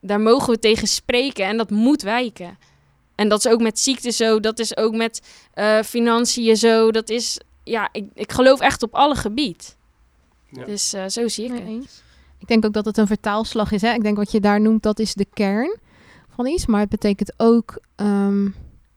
[0.00, 2.58] daar mogen we tegen spreken en dat moet wijken.
[3.14, 5.20] En dat is ook met ziekte zo, dat is ook met
[5.54, 6.90] uh, financiën zo.
[6.90, 9.76] Dat is, ja, ik, ik geloof echt op alle gebied.
[10.52, 10.64] Ja.
[10.64, 11.60] Dus uh, zo zie ik het.
[11.68, 12.02] Eens.
[12.38, 13.82] Ik denk ook dat het een vertaalslag is.
[13.82, 13.92] Hè?
[13.94, 15.76] Ik denk wat je daar noemt, dat is de kern
[16.28, 16.66] van iets.
[16.66, 18.54] Maar het betekent ook um,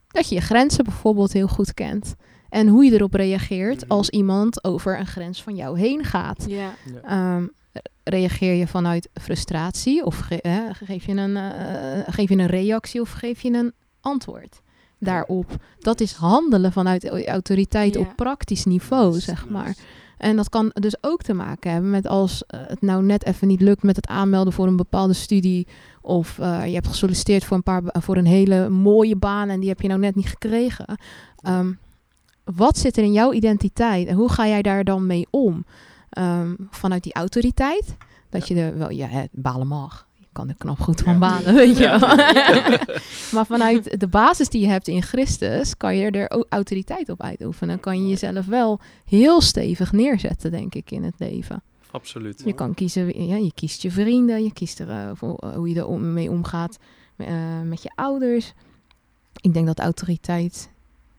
[0.08, 2.16] dat je je grenzen bijvoorbeeld heel goed kent.
[2.50, 3.92] En hoe je erop reageert Mhm.
[3.92, 6.46] als iemand over een grens van jou heen gaat.
[6.48, 6.74] Ja.
[7.36, 7.52] Um,
[8.04, 10.40] reageer je vanuit frustratie of ge
[10.86, 14.62] geef, je een, uh, geef je een reactie of geef je een antwoord
[15.00, 15.56] daarop?
[15.80, 18.00] Dat is handelen vanuit autoriteit Ja.
[18.00, 19.52] op praktisch niveau, zeg nice.
[19.54, 19.76] maar.
[20.18, 23.48] En dat kan dus ook te maken hebben met als uh, het nou net even
[23.48, 25.68] niet lukt met het aanmelden voor een bepaalde studie.
[26.02, 29.70] Of uh, je hebt gesolliciteerd voor een, paar, voor een hele mooie baan en die
[29.70, 31.00] heb je nou net niet gekregen.
[31.48, 31.80] Um,
[32.44, 35.66] wat zit er in jouw identiteit en hoe ga jij daar dan mee om?
[36.18, 37.98] Um, vanuit die autoriteit,
[38.30, 40.08] dat je er wel, ja, balen mag.
[40.36, 41.20] Kan er knap goed van Ja.
[41.20, 41.98] balen, weet je Ja.
[43.36, 47.22] maar vanuit de basis die je hebt in Christus, kan je er ook autoriteit op
[47.22, 47.80] uitoefenen.
[47.80, 51.62] Kan je jezelf wel heel stevig neerzetten, denk ik, in het leven.
[51.92, 52.42] Absoluut.
[52.46, 55.70] Je kan kiezen, ja, je kiest je vrienden, je kiest er, uh, voor, uh, hoe
[55.70, 56.78] je er om, mee omgaat
[57.18, 57.28] uh,
[57.64, 58.54] met je ouders.
[59.42, 60.70] Ik denk dat autoriteit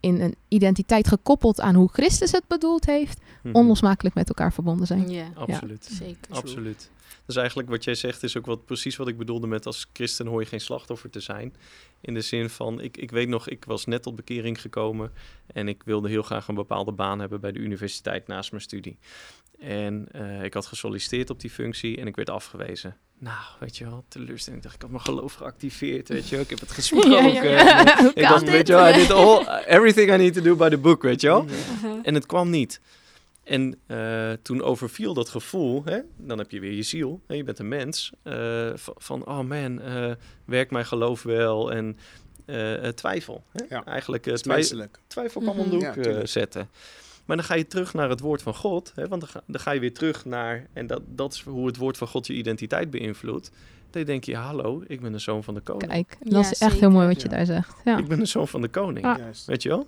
[0.00, 3.55] in een identiteit gekoppeld aan hoe Christus het bedoeld heeft, Mhm.
[3.57, 5.11] onlosmakelijk met elkaar verbonden zijn.
[5.11, 5.88] Ja, Absoluut.
[5.92, 6.35] zeker.
[6.37, 6.90] Absoluut.
[7.26, 10.26] Dus eigenlijk wat jij zegt is ook wat, precies wat ik bedoelde met als christen
[10.26, 11.54] hoor je geen slachtoffer te zijn.
[12.00, 15.12] In de zin van, ik, ik weet nog, ik was net tot bekering gekomen
[15.46, 18.98] en ik wilde heel graag een bepaalde baan hebben bij de universiteit naast mijn studie.
[19.58, 22.96] En uh, ik had gesolliciteerd op die functie en ik werd afgewezen.
[23.18, 24.56] Nou, weet je wel, teleurstelling.
[24.56, 26.44] Ik dacht, ik had mijn geloof geactiveerd, weet je wel.
[26.44, 27.10] Ik heb het gesproken.
[27.32, 27.96] Ja, ja, ja.
[27.96, 28.50] Hoe ik dacht, dit?
[28.50, 31.20] weet je wel, I did all, everything I need to do by the book, weet
[31.20, 31.46] je wel.
[32.02, 32.80] En het kwam niet.
[33.46, 35.98] En uh, toen overviel dat gevoel, hè?
[36.16, 37.35] dan heb je weer je ziel, hè?
[37.35, 40.12] je bent een mens, uh, van, oh man, uh,
[40.44, 41.96] werkt mijn geloof wel en
[42.94, 43.44] twijfel.
[43.52, 43.64] Hè?
[43.68, 46.68] Ja, Eigenlijk twijfel, twijfel kan om de hoek ja, zetten.
[47.24, 49.09] Maar dan ga je terug naar het woord van God, hè?
[49.09, 51.76] want dan ga, dan ga, je weer terug naar, en dat, dat is hoe het
[51.76, 53.50] woord van God je identiteit beïnvloedt.
[53.90, 55.90] Dan denk je, hallo, ik ben de zoon van de koning.
[55.90, 56.78] Kijk, dat Ja, is echt zeker.
[56.78, 57.37] heel mooi wat je Ja.
[57.37, 57.74] daar zegt.
[57.85, 57.98] Ja.
[57.98, 59.16] Ik ben de zoon van de koning.
[59.16, 59.46] Juist.
[59.46, 59.87] Weet je wel?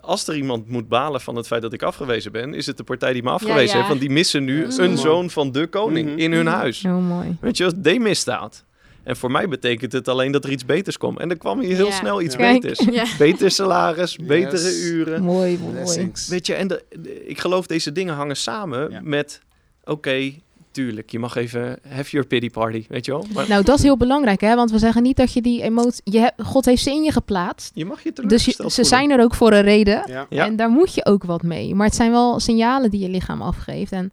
[0.00, 2.84] Als er iemand moet balen van het feit dat ik afgewezen ben, is het de
[2.84, 3.74] partij die me afgewezen ja.
[3.74, 3.88] heeft.
[3.88, 6.18] Want die missen nu een zoon van de koning Mhm.
[6.18, 6.82] in hun huis.
[6.82, 7.36] Heel mooi.
[7.40, 8.64] Weet je de misdaad.
[9.02, 11.18] En voor mij betekent het alleen dat er iets beters komt.
[11.18, 11.92] En er kwam hier heel Ja.
[11.92, 12.52] snel iets Ja.
[12.52, 12.78] Beters.
[12.90, 13.04] Ja.
[13.18, 14.26] Beter salaris, Yes.
[14.26, 15.22] betere uren.
[15.22, 16.10] Mooi, mooi.
[16.28, 19.00] Weet je, en de, de- ik geloof deze dingen hangen samen Ja.
[19.02, 19.40] met...
[19.84, 20.32] Oké,
[20.70, 23.26] tuurlijk, je mag even have your pity party, weet je wel.
[23.34, 24.54] Maar Nou, dat is heel belangrijk, hè?
[24.54, 26.00] Want we zeggen niet dat je die emotie...
[26.04, 27.70] Je hebt, God heeft ze in je geplaatst.
[27.74, 30.02] je mag je Dus je- ze zijn er ook voor een reden.
[30.06, 30.26] Ja.
[30.28, 30.46] Ja.
[30.46, 31.74] En daar moet je ook wat mee.
[31.74, 33.92] Maar het zijn wel signalen die je lichaam afgeeft.
[33.92, 34.12] En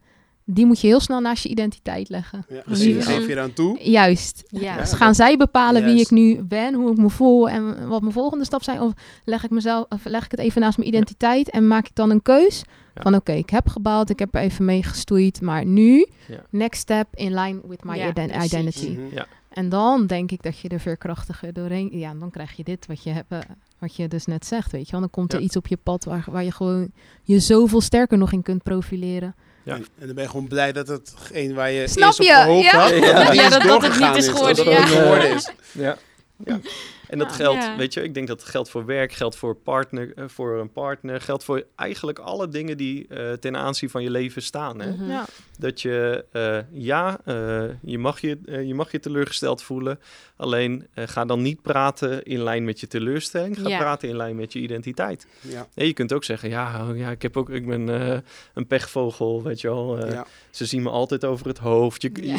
[0.50, 2.46] die moet je heel snel naast je identiteit leggen.
[2.50, 3.06] Ja, Precies.
[3.06, 3.80] Geef je eraan toe.
[3.82, 4.44] Juist.
[4.48, 4.78] Ja.
[4.78, 8.14] Dus gaan zij bepalen wie ik nu ben, hoe ik me voel en wat mijn
[8.14, 8.82] volgende stap zijn?
[8.82, 8.92] Of
[9.26, 12.10] leg ik, mezelf, of leg ik het even naast mijn identiteit en maak ik dan
[12.10, 12.64] een keus?
[12.98, 13.04] Ja.
[13.04, 16.42] Van oké, ik heb gebaald, ik heb er even mee gestoeid, maar nu, Ja.
[16.50, 18.52] next step in line with my Ja, ident- precies.
[18.54, 18.90] identity.
[18.90, 19.16] Mhm.
[19.16, 19.26] Ja.
[19.50, 21.90] En dan denk ik dat je er veerkrachtiger doorheen...
[21.92, 23.40] Ja, dan krijg je dit wat je, hebt, eh,
[23.80, 25.00] wat je dus net zegt, weet je wel.
[25.00, 25.46] Dan komt er Ja.
[25.46, 26.92] iets op je pad waar, waar je gewoon
[27.24, 29.36] je zoveel sterker nog in kunt profileren.
[29.64, 29.74] Ja.
[29.76, 32.34] En, en dan ben je gewoon blij dat hetgeen waar je Snap eerst op je?
[32.34, 32.80] gehoopt Ja.
[32.80, 33.32] had, Ja.
[33.34, 35.52] Ja, dat- dat het niet is geworden, Dat het geworden is.
[35.72, 35.98] Ja.
[37.10, 37.34] En dat Ja.
[37.36, 37.78] geldt, Ja.
[37.78, 40.72] weet je, ik denk dat het geldt voor werk, geldt voor, partner, eh, voor een
[40.72, 44.80] partner, geldt voor eigenlijk alle dingen die eh, ten aanzien van je leven staan.
[44.82, 44.92] Hè?
[44.92, 45.10] Mhm.
[45.10, 45.26] Ja.
[45.60, 50.00] Dat je, eh, ja, eh, je, mag je, je mag je teleurgesteld voelen,
[50.36, 53.78] alleen eh, ga dan niet praten in lijn met je teleurstelling, ga Ja.
[53.78, 55.28] praten in lijn met je identiteit.
[55.42, 55.68] Ja.
[55.76, 58.18] Nee, je kunt ook zeggen, ja, oh, ja ik, heb ook, ik ben eh,
[58.54, 59.98] een pechvogel, weet je wel.
[59.98, 60.26] eh, Ja.
[60.50, 62.02] Ze zien me altijd over het hoofd.
[62.02, 62.38] Je, Ja.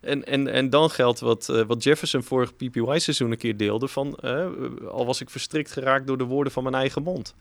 [0.00, 4.07] en, en, en dan geldt wat, eh, wat Jefferson vorig PPY-seizoen een keer deelde: van
[4.20, 4.46] eh,
[4.90, 7.34] al was ik verstrikt geraakt door de woorden van mijn eigen mond.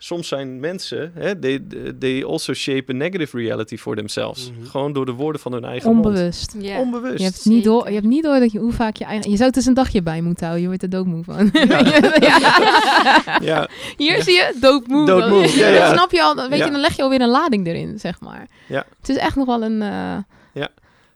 [0.00, 1.62] Soms zijn mensen, hè, they,
[1.98, 4.50] they also shape a negative reality for themselves.
[4.52, 4.66] Mhm.
[4.66, 6.06] Gewoon door de woorden van hun eigen mond.
[6.06, 6.54] Onbewust.
[6.58, 6.78] Ja.
[6.80, 7.18] Onbewust.
[7.18, 9.30] Je hebt, niet door, je hebt niet door dat je hoe vaak je eigen...
[9.30, 10.60] Je zou het eens een dagje bij moeten houden.
[10.62, 11.50] Je wordt er doodmoe van.
[11.52, 11.84] Ja.
[12.20, 13.38] Ja.
[13.42, 14.22] Ja, Hier Ja.
[14.22, 15.06] zie je, doodmoe.
[15.06, 15.92] Doodmoe, Dan-.
[15.92, 16.34] Snap je al?
[16.48, 16.64] Weet Ja.
[16.64, 18.48] je, dan leg je alweer een lading erin, zeg maar.
[18.68, 18.84] Ja.
[19.00, 19.82] Het is echt nog wel een...
[19.82, 20.16] eh,
[20.52, 20.68] Ja.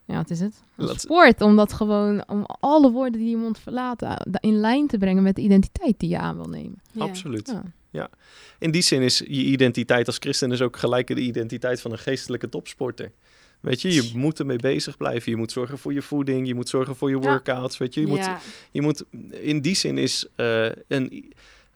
[0.04, 0.62] Ja, wat is het?
[0.76, 2.28] Een sport om dat gewoon...
[2.28, 5.98] Om alle woorden die je mond verlaten eh, in lijn te brengen met de identiteit
[6.00, 6.80] die je aan wil nemen.
[6.92, 7.04] Ja.
[7.04, 7.54] absoluut.
[7.90, 8.10] Ja.
[8.58, 11.98] In die zin is je identiteit als christen dus ook gelijk de identiteit van een
[11.98, 13.12] geestelijke topsporter.
[13.60, 15.30] Weet je, je moet ermee bezig blijven.
[15.32, 17.22] Je moet zorgen voor je voeding, je moet zorgen voor je Ja.
[17.22, 17.78] workouts.
[17.78, 18.40] Weet je, je moet Ja.
[18.70, 21.32] Je moet, in die zin is eh, een,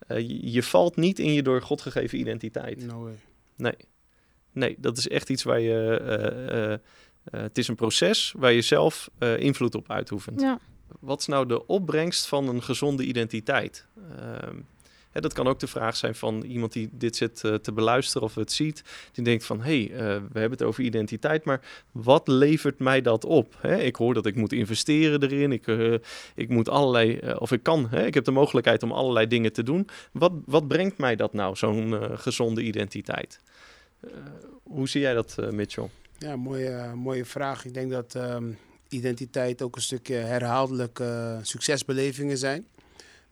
[0.07, 2.87] eh, je- valt niet in je door God gegeven identiteit.
[2.87, 3.15] No way.
[3.57, 3.75] Nee.
[4.53, 5.97] Nee, dat is echt iets waar je.
[6.81, 6.89] eh,
[7.31, 10.41] eh, het is een proces waar je zelf eh, invloed op uitoefent.
[10.41, 10.59] Ja.
[11.01, 13.87] Wat is nou de opbrengst van een gezonde identiteit?
[14.19, 14.57] Ehm,
[15.11, 18.27] hè, dat kan ook de vraag zijn van iemand die dit zit eh, te beluisteren
[18.27, 18.85] of het ziet.
[19.13, 21.61] Die denkt van, hé, hey, we hebben het over identiteit, maar
[21.93, 23.55] wat levert mij dat op?
[23.61, 25.53] Hè, ik hoor dat ik moet investeren erin.
[25.53, 25.67] Ik,
[26.35, 29.63] ik moet allerlei, of ik kan, hè, ik heb de mogelijkheid om allerlei dingen te
[29.63, 29.89] doen.
[30.13, 33.41] Wat, wat brengt mij dat nou, zo'n gezonde identiteit?
[34.63, 35.91] Hoe zie jij dat, Mitchell?
[36.19, 37.65] Ja, mooie, mooie vraag.
[37.65, 38.53] Ik denk dat ehm,
[38.89, 42.67] identiteit ook een stukje herhaaldelijke succesbelevingen zijn.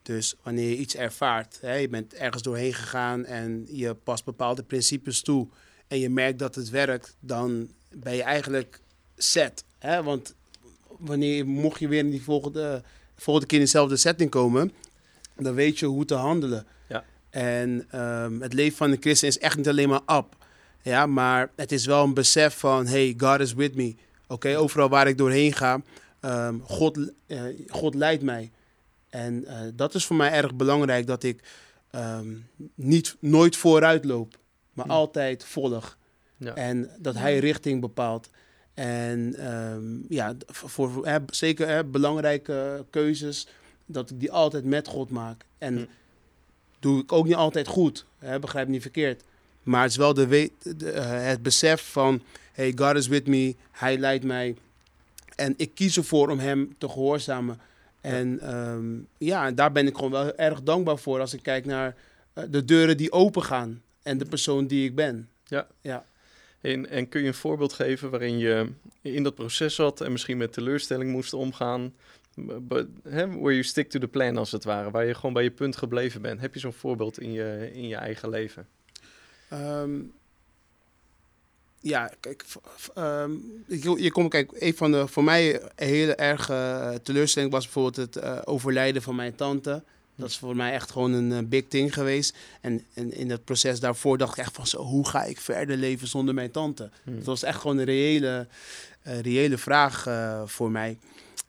[0.03, 4.63] Dus wanneer je iets ervaart, hè, je bent ergens doorheen gegaan en je past bepaalde
[4.63, 5.49] principes toe
[5.89, 8.81] en je merkt dat het werkt, dan ben je eigenlijk
[9.17, 9.65] set.
[9.79, 10.03] Hè?
[10.03, 10.35] Want
[10.99, 12.83] wanneer mocht je weer in die volgende,
[13.17, 14.73] volgende keer in dezelfde setting komen,
[15.37, 16.67] dan weet je hoe te handelen.
[16.89, 17.05] Ja.
[17.31, 20.37] En ehm, het leven van een christen is echt niet alleen maar up.
[20.85, 23.95] Ja, maar het is wel een besef van, hey, God is with me.
[24.27, 25.83] Oké, overal waar ik doorheen ga,
[26.21, 28.51] ehm, God, eh, God leidt mij.
[29.09, 31.43] En eh, dat is voor mij erg belangrijk, dat ik
[31.91, 32.29] ehm,
[32.75, 34.39] niet, nooit vooruit loop,
[34.73, 34.91] maar Hm.
[34.91, 35.97] altijd volg.
[36.37, 36.55] Ja.
[36.55, 38.31] En dat hij richting bepaalt.
[38.75, 43.47] En ehm, ja, voor, voor- hè, zeker hè, belangrijke keuzes,
[43.87, 45.45] dat ik die altijd met God maak.
[45.59, 45.85] En Hm.
[46.81, 49.23] doe ik ook niet altijd goed, hè, begrijp niet verkeerd.
[49.65, 53.27] Maar het is wel de weet, de, eh, het besef van, hey, God is with
[53.27, 54.57] me, hij leidt mij.
[55.37, 57.61] En ik kies ervoor om hem te gehoorzamen.
[58.01, 58.87] En ehm,
[59.19, 61.97] ja, en daar ben ik gewoon wel erg dankbaar voor als ik kijk naar
[62.33, 63.83] eh, de deuren die open gaan.
[64.03, 65.29] En de persoon die ik ben.
[65.45, 65.67] Ja.
[65.81, 66.05] Ja.
[66.61, 68.69] En, en kun je een voorbeeld geven waarin je
[69.01, 71.93] in dat proces zat en misschien met teleurstelling moest omgaan?
[72.61, 75.43] But, hè, where you stick to the plan als het ware, waar je gewoon bij
[75.43, 76.41] je punt gebleven bent.
[76.41, 78.67] Heb je zo'n voorbeeld in je, in je eigen leven?
[79.55, 80.01] Ehm,
[81.81, 82.45] ja, kijk,
[82.95, 83.31] ehm,
[83.67, 87.97] je, je komt, kijk, een van de voor mij een hele erge teleurstelling was bijvoorbeeld
[87.97, 89.83] het eh, overlijden van mijn tante.
[90.17, 92.37] Dat is voor mij echt gewoon een eh, big thing geweest.
[92.61, 95.77] En, en in het proces daarvoor dacht ik echt van zo, hoe ga ik verder
[95.77, 96.91] leven zonder mijn tante?
[97.05, 97.15] Hm.
[97.15, 98.47] Het was echt gewoon een reële,
[99.03, 100.99] eh, reële vraag eh, voor mij.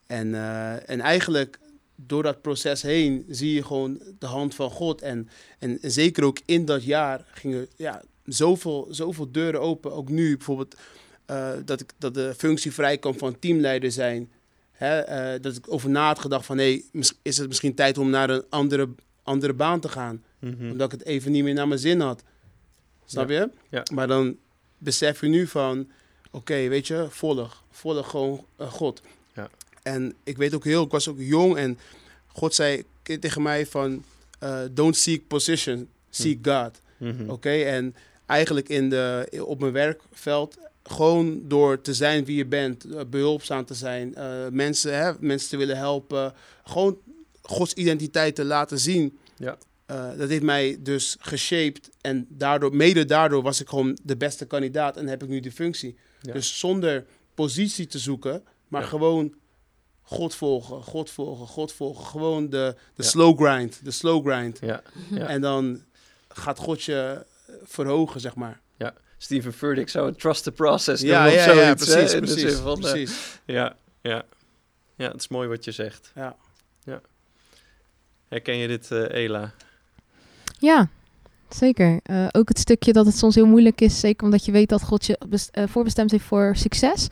[0.07, 1.59] En, eh, en eigenlijk
[1.95, 5.01] door dat proces heen zie je gewoon de hand van God.
[5.01, 5.29] En,
[5.59, 9.93] en, zeker ook in dat jaar gingen ja, zoveel, zoveel deuren open.
[9.93, 10.75] Ook nu bijvoorbeeld
[11.25, 14.31] eh, dat, ik, dat de functie vrij kan van teamleider zijn.
[14.71, 16.57] Hè, eh, dat ik over na had gedacht van...
[16.57, 18.89] Hey, mis- is het misschien tijd om naar een andere,
[19.23, 20.23] andere baan te gaan?
[20.39, 20.71] Mhm.
[20.71, 22.23] Omdat ik het even niet meer naar mijn zin had.
[23.05, 23.49] Snap je?
[23.69, 23.83] Ja.
[23.93, 24.37] Maar dan
[24.77, 25.87] besef je nu van...
[26.31, 27.63] oké, weet je, volg.
[27.71, 29.01] Volg gewoon eh, God.
[29.85, 31.77] En ik weet ook heel, ik was ook jong en
[32.27, 34.03] God zei tegen mij van,
[34.39, 36.79] eh, don't seek position, seek God.
[36.97, 37.29] Mhm.
[37.29, 42.83] Oké, en eigenlijk in de, op mijn werkveld, gewoon door te zijn wie je bent,
[42.83, 46.33] eh, behulpzaam te zijn, eh, mensen, hè, mensen te willen helpen,
[46.63, 46.97] gewoon
[47.41, 49.17] Gods identiteit te laten zien.
[49.37, 49.57] Ja.
[50.17, 54.97] Dat heeft mij dus geshaped en daardoor, mede daardoor was ik gewoon de beste kandidaat
[54.97, 55.95] en heb ik nu die functie.
[56.21, 56.33] Ja.
[56.33, 58.87] Dus zonder positie te zoeken, maar Ja.
[58.87, 59.33] gewoon
[60.05, 62.05] God volgen, God volgen, God volgen.
[62.05, 63.09] Gewoon de, de Ja.
[63.09, 64.59] slow grind, de slow grind.
[64.61, 64.81] Ja.
[65.09, 65.27] Ja.
[65.27, 65.81] En dan
[66.27, 67.25] gaat God je
[67.63, 68.63] verhogen, zeg maar.
[69.17, 72.33] Steven Furtick zou het trust the process Ja, noemen ja, of ja, zoiets.
[72.33, 73.39] precies, van, eh, precies.
[73.45, 74.23] ja, ja.
[74.95, 76.11] ja, het is mooi wat je zegt.
[76.15, 76.35] Ja.
[78.27, 79.53] Herken je dit, eh, Ela?
[80.59, 80.87] Ja,
[81.49, 81.99] zeker.
[82.03, 84.81] Eh, ook het stukje dat het soms heel moeilijk is, zeker omdat je weet dat
[84.83, 87.07] God je best- eh, voorbestemd heeft voor succes.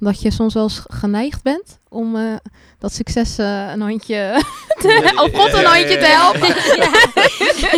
[0.00, 2.34] Dat je soms wel eens geneigd bent om eh,
[2.78, 4.42] dat succes eh, een handje,
[4.80, 6.20] te, of God een Ja, handje ja, te ja.
[6.22, 6.48] helpen.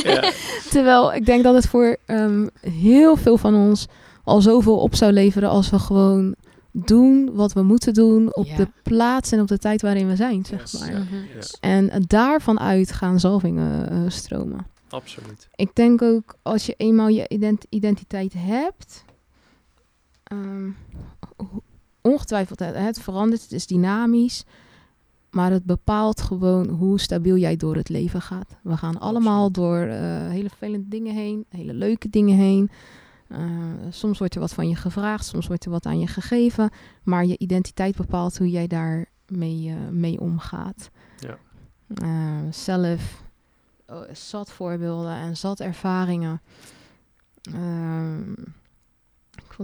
[0.12, 0.32] Ja.
[0.70, 3.86] Terwijl ik denk dat het voor ehm, heel veel van ons
[4.24, 6.34] al zoveel op zou leveren als we gewoon
[6.72, 8.56] doen wat we moeten doen op Ja.
[8.56, 10.80] de plaats en op de tijd waarin we zijn, zeg Yes.
[10.80, 10.92] maar.
[10.92, 10.98] Ja.
[10.98, 11.14] Mhm.
[11.36, 11.56] Yes.
[11.60, 14.66] En daarvan uit gaan zalvingen eh, stromen.
[14.88, 15.48] Absoluut.
[15.54, 19.04] Ik denk ook als je eenmaal je ident- identiteit hebt,
[20.24, 20.68] ehm,
[22.02, 24.44] ongetwijfeld, het, verandert, het is dynamisch,
[25.30, 28.56] maar het bepaalt gewoon hoe stabiel jij door het leven gaat.
[28.62, 32.70] We gaan allemaal door eh, hele vervelende dingen heen, hele leuke dingen heen.
[33.28, 33.40] Eh,
[33.90, 36.70] soms wordt er wat van je gevraagd, soms wordt er wat aan je gegeven,
[37.02, 40.90] maar je identiteit bepaalt hoe jij daar mee, eh, mee omgaat.
[41.18, 41.38] Ja.
[42.50, 43.22] Zelf
[43.86, 46.40] oh, zat voorbeelden en zat ervaringen.
[47.42, 48.32] Ehm,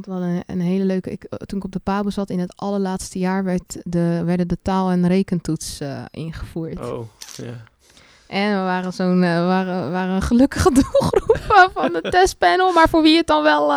[0.03, 1.11] vond het wel een, een hele leuke.
[1.11, 4.49] Ik, eh, toen ik op de Pabo zat in het allerlaatste jaar werd de, werden
[4.49, 6.81] de taal- en rekentoets eh, ingevoerd.
[6.81, 7.65] Oh, ja.
[8.27, 13.03] En we waren zo'n eh, waren, waren een gelukkige doelgroep van het testpanel, maar voor
[13.03, 13.73] wie het dan wel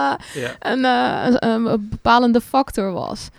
[0.60, 3.30] een, een, een bepalende factor was.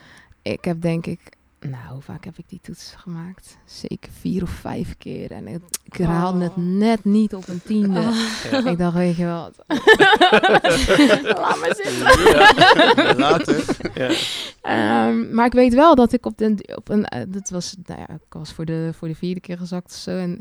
[0.42, 1.20] Ik heb denk ik,
[1.60, 3.56] nou, hoe vaak heb ik die toets gemaakt?
[3.64, 5.30] Zeker vier of vijf keer.
[5.30, 6.42] En het, ik haalde Oh.
[6.44, 8.00] het net niet op een tiende.
[8.50, 8.70] Ja.
[8.70, 9.54] Ik dacht, weet je wat?
[11.38, 12.22] Laat maar zitten.
[12.32, 13.14] Ja.
[13.16, 13.64] Later.
[13.94, 14.10] Ja.
[14.60, 17.04] Ehm, maar ik weet wel dat ik op, de, op een...
[17.04, 19.92] eh, dat was, nou ja, ik was voor de, voor de vierde keer gezakt of
[19.98, 20.10] zo.
[20.16, 20.40] En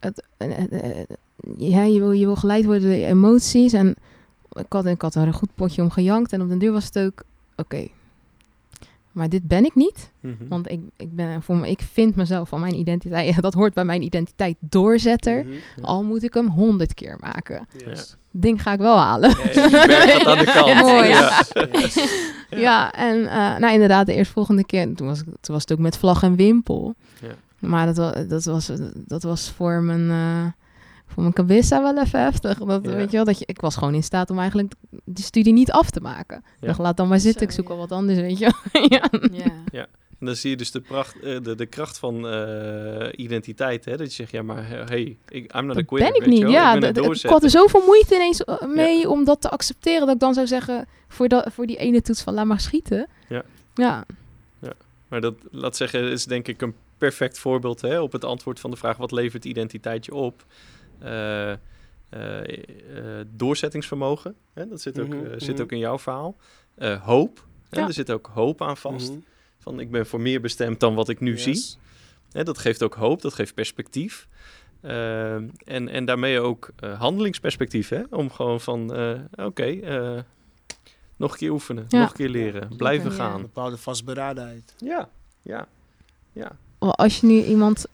[0.00, 1.06] het, eh, eh,
[1.56, 3.72] ja, je, wil, je wil geleid worden door je emoties.
[3.72, 3.94] En
[4.52, 6.32] ik had, ik had er een goed potje om gejankt.
[6.32, 7.22] En op den duur was het ook...
[7.56, 7.88] Oké,
[9.16, 10.10] maar dit ben ik niet.
[10.20, 10.34] Mhm.
[10.48, 13.40] Want ik, ik, ben, voor me, ik vind mezelf van mijn identiteit...
[13.46, 15.44] Dat hoort bij mijn identiteit doorzetter.
[15.44, 15.84] Mhm.
[15.84, 17.66] Al moet ik hem honderd keer maken.
[17.86, 18.16] Yes.
[18.30, 19.30] Ding ga ik wel halen.
[19.30, 20.80] Ja, je merkt dat aan de kant.
[20.80, 21.08] Mooi.
[21.08, 21.42] Ja.
[21.72, 21.98] Yes.
[22.50, 25.96] Ja, en eh, nou inderdaad, de eerstvolgende keer, toen was, toen was het ook met
[25.96, 26.94] vlag en wimpel.
[27.20, 27.34] Ja.
[27.58, 30.52] Maar dat, dat, was, dat was voor mijn, eh
[31.06, 32.58] voor mijn cabissa wel even heftig.
[32.58, 32.90] Dat, Ja.
[32.90, 34.72] weet je wel, dat je, ik was gewoon in staat om eigenlijk
[35.04, 36.36] die studie niet af te maken.
[36.36, 36.66] Ik Ja.
[36.66, 37.70] dacht, laat dan maar zitten, Zo, ik zoek ja.
[37.70, 38.82] wel wat anders, weet je wel.
[38.98, 39.08] ja.
[39.72, 39.86] Ja.
[40.20, 43.84] En dan zie je dus de, pracht, eh, de, de kracht van eh, identiteit.
[43.84, 43.96] Hè?
[43.96, 46.12] Dat je zegt, ja, maar eh, hey, ik, I'm not a quitter.
[46.12, 46.42] ben ik weet je niet.
[46.42, 46.50] wel.
[46.50, 48.42] Ja, ik ben dat- een ik had er zoveel moeite ineens
[48.74, 50.00] mee om dat te accepteren.
[50.06, 53.06] Dat ik dan zou zeggen, voor, dat, voor die ene toets van laat maar schieten.
[53.28, 53.42] Ja.
[53.74, 54.04] Ja,
[55.08, 58.70] Maar dat, laat zeggen, is denk ik een perfect voorbeeld hè, op het antwoord van
[58.70, 58.96] de vraag...
[58.96, 60.44] wat levert identiteit je op?
[60.98, 61.58] Eh, eh,
[62.08, 65.62] eh, doorzettingsvermogen, hè, dat zit ook, Mhm, zit mhm.
[65.62, 66.36] ook in jouw verhaal.
[66.74, 67.86] Eh, hoop, hè, Ja.
[67.86, 69.10] er zit ook hoop aan vast.
[69.10, 69.18] Mhm.
[69.58, 71.42] Van ik ben voor meer bestemd dan wat ik nu Yes.
[71.42, 71.64] zie.
[72.32, 74.28] Hè, dat geeft ook hoop, dat geeft perspectief.
[74.80, 77.88] En, en daarmee ook eh, handelingsperspectief.
[77.88, 78.02] Hè?
[78.10, 80.18] Om gewoon van, eh, oké, eh,
[81.16, 81.98] nog een keer oefenen, Ja.
[82.00, 83.16] nog een keer leren, blijven Ja.
[83.16, 83.34] gaan.
[83.34, 84.74] Een bepaalde vastberadenheid.
[84.78, 85.08] Ja,
[85.42, 85.68] ja,
[86.32, 86.56] ja.
[86.78, 87.86] Als je nu iemand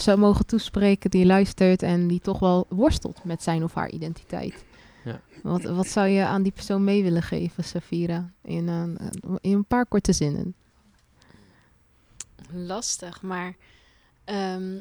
[0.00, 4.64] zou mogen toespreken die luistert en die toch wel worstelt met zijn of haar identiteit.
[5.04, 5.20] Ja.
[5.42, 8.30] Wat, wat zou je aan die persoon mee willen geven, Safira?
[8.42, 8.98] In een,
[9.40, 10.54] in een paar korte zinnen.
[12.52, 13.56] Lastig, maar
[14.24, 14.78] ehm,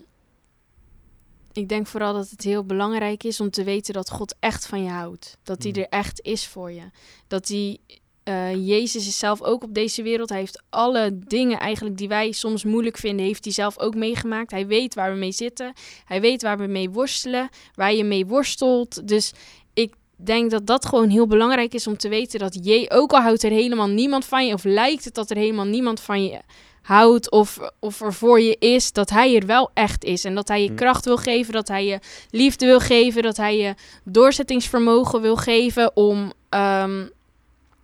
[1.52, 4.84] ik denk vooral dat het heel belangrijk is om te weten dat God echt van
[4.84, 5.38] je houdt.
[5.44, 5.78] Dat hij Mm.
[5.78, 6.84] er echt is voor je.
[7.28, 7.80] Dat hij,
[8.26, 10.30] eh, Jezus is zelf ook op deze wereld.
[10.30, 14.52] Hij heeft alle dingen eigenlijk die wij soms moeilijk vinden, heeft hij zelf ook meegemaakt.
[14.52, 15.74] Hij weet waar we mee zitten.
[16.06, 19.08] Hij weet waar we mee worstelen, waar je mee worstelt.
[19.08, 19.34] Dus
[19.74, 23.22] ik denk dat dat gewoon heel belangrijk is om te weten dat je, ook al
[23.22, 26.40] houdt er helemaal niemand van je, of lijkt het dat er helemaal niemand van je
[26.82, 30.24] houdt of, of er voor je is, dat hij er wel echt is.
[30.24, 30.76] En dat hij je Hm.
[30.76, 32.00] kracht wil geven, dat hij je
[32.30, 33.74] liefde wil geven, dat hij je
[34.04, 37.06] doorzettingsvermogen wil geven om, ehm,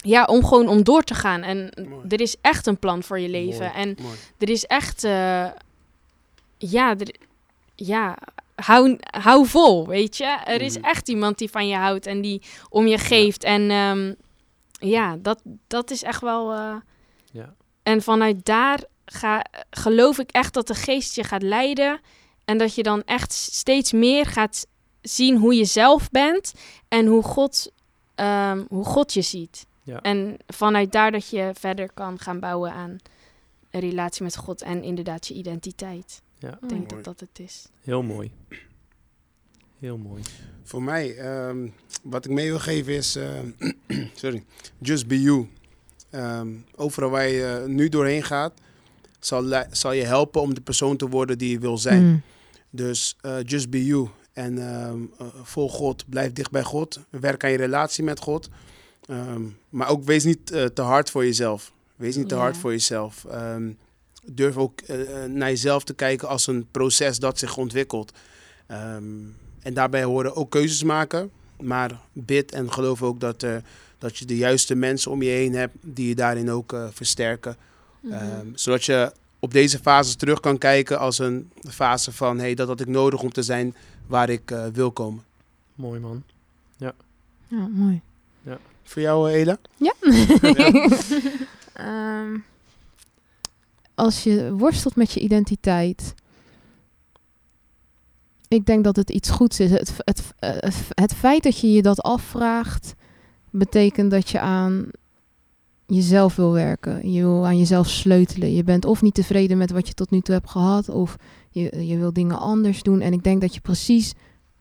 [0.02, 1.42] ja, om gewoon om door te gaan.
[1.42, 2.06] En Mooi.
[2.10, 3.60] er is echt een plan voor je leven.
[3.66, 4.16] Mooi, En mooi.
[4.38, 5.48] er is echt, eh,
[6.58, 7.16] ja, er,
[7.76, 8.18] ja
[8.56, 10.38] hou, hou vol, weet je.
[10.46, 10.86] Er is Mhm.
[10.86, 13.44] echt iemand die van je houdt en die om je geeft.
[13.44, 14.14] En ehm,
[14.90, 16.52] ja, dat, dat is echt wel...
[16.54, 16.76] eh,
[17.32, 17.54] Ja.
[17.84, 22.00] En vanuit daar ga, geloof ik echt dat de geest je gaat leiden.
[22.46, 24.66] En dat je dan echt steeds meer gaat
[25.02, 26.54] zien hoe je zelf bent.
[26.88, 27.72] En hoe God,
[28.16, 29.66] ehm, hoe God je ziet.
[29.84, 30.02] Ja.
[30.02, 32.98] En vanuit daar dat je verder kan gaan bouwen aan
[33.70, 34.62] een relatie met God.
[34.62, 36.22] En inderdaad je identiteit.
[36.40, 37.04] Ja, Ik denk Mooi.
[37.04, 37.68] dat dat het is.
[37.82, 38.32] heel mooi.
[39.80, 40.22] Heel mooi.
[40.64, 41.68] Voor mij, ehm,
[42.04, 43.40] wat ik mee wil geven is, eh,
[44.14, 44.44] sorry,
[44.78, 45.48] just be you.
[46.10, 48.54] Ehm, overal waar je nu doorheen gaat,
[49.20, 52.04] zal, zal je helpen om de persoon te worden die je wil zijn.
[52.04, 52.22] Mm.
[52.70, 54.10] Dus eh, just be you.
[54.34, 57.00] En ehm eh, volg God, blijf dicht bij God.
[57.10, 58.50] Werk aan je relatie met God.
[59.12, 61.72] Ehm, maar ook wees niet eh, te hard voor jezelf.
[61.96, 62.42] Wees niet te Ja.
[62.42, 63.26] hard voor jezelf.
[63.26, 63.72] Ehm,
[64.26, 68.12] durf ook eh, eh, naar jezelf te kijken als een proces dat zich ontwikkelt.
[68.68, 69.04] Ehm,
[69.62, 71.32] en daarbij horen ook keuzes maken.
[71.62, 73.56] Maar bid en geloof ook dat, eh,
[73.98, 77.56] dat je de juiste mensen om je heen hebt die je daarin ook eh, versterken.
[78.00, 78.14] Mhm.
[78.14, 82.68] Ehm, zodat je op deze fases terug kan kijken als een fase van hey, dat
[82.68, 83.76] had ik nodig om te zijn
[84.08, 85.24] waar ik wil komen.
[85.76, 86.24] Mooi man.
[86.78, 88.02] Ja, mooi.
[88.92, 89.58] Voor jou, eh, Ela?
[89.78, 89.94] Ja.
[91.74, 92.38] Ehm,
[93.96, 96.14] als je worstelt met je identiteit.
[98.48, 99.72] Ik denk dat het iets goeds is.
[99.72, 102.94] Het, het, het, het feit dat je je dat afvraagt,
[103.50, 104.90] betekent dat je aan
[105.86, 107.12] jezelf wil werken.
[107.12, 108.54] Je wil aan jezelf sleutelen.
[108.54, 111.16] Je bent of niet tevreden met wat je tot nu toe hebt gehad, of
[111.50, 113.02] je, je wil dingen anders doen.
[113.02, 114.14] En ik denk dat je precies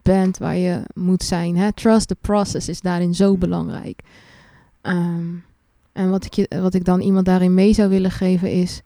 [0.02, 1.56] bent waar je moet zijn.
[1.56, 1.72] Hè?
[1.72, 4.00] Trust the process is daarin zo belangrijk.
[4.80, 5.26] Ehm,
[5.92, 8.82] en wat ik, je, wat ik dan iemand daarin mee zou willen geven is...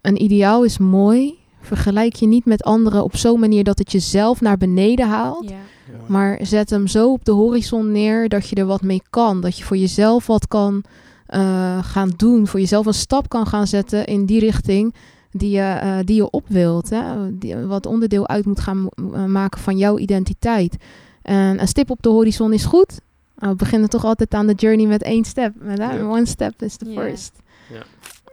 [0.00, 1.38] Een ideaal is mooi.
[1.60, 5.48] Vergelijk je niet met anderen op zo'n manier dat het jezelf naar beneden haalt.
[5.48, 5.56] ja.
[5.92, 5.98] Ja.
[6.06, 9.40] Maar zet hem zo op de horizon neer dat je er wat mee kan.
[9.40, 10.82] Dat je voor jezelf wat kan
[11.26, 12.46] eh, gaan doen.
[12.46, 14.94] Voor jezelf een stap kan gaan zetten in die richting
[15.32, 16.90] die je, eh, die je op wilt.
[16.90, 17.38] Hè?
[17.38, 20.76] Die, wat onderdeel uit moet gaan eh, maken van jouw identiteit.
[21.22, 23.00] En een stip op de horizon is goed.
[23.34, 25.54] Maar we beginnen toch altijd aan de journey met één step.
[26.02, 27.32] One step is the first.
[27.72, 27.82] Ja.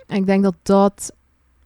[0.08, 1.12] En ik denk dat dat...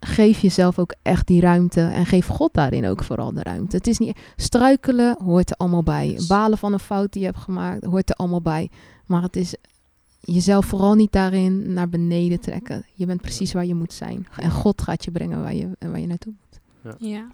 [0.04, 1.82] Geef jezelf ook echt die ruimte.
[1.82, 3.76] En geef God daarin ook vooral de ruimte.
[3.76, 4.18] Het is niet...
[4.36, 6.10] Struikelen hoort er allemaal bij.
[6.10, 6.28] Yes.
[6.28, 8.70] Balen van een fout die je hebt gemaakt hoort er allemaal bij.
[9.06, 9.56] Maar het is
[10.22, 12.86] jezelf vooral niet daarin naar beneden trekken.
[12.94, 14.28] Je bent precies waar je moet zijn.
[14.36, 16.96] En God gaat je brengen waar je, waar je naartoe moet.
[17.00, 17.28] ja.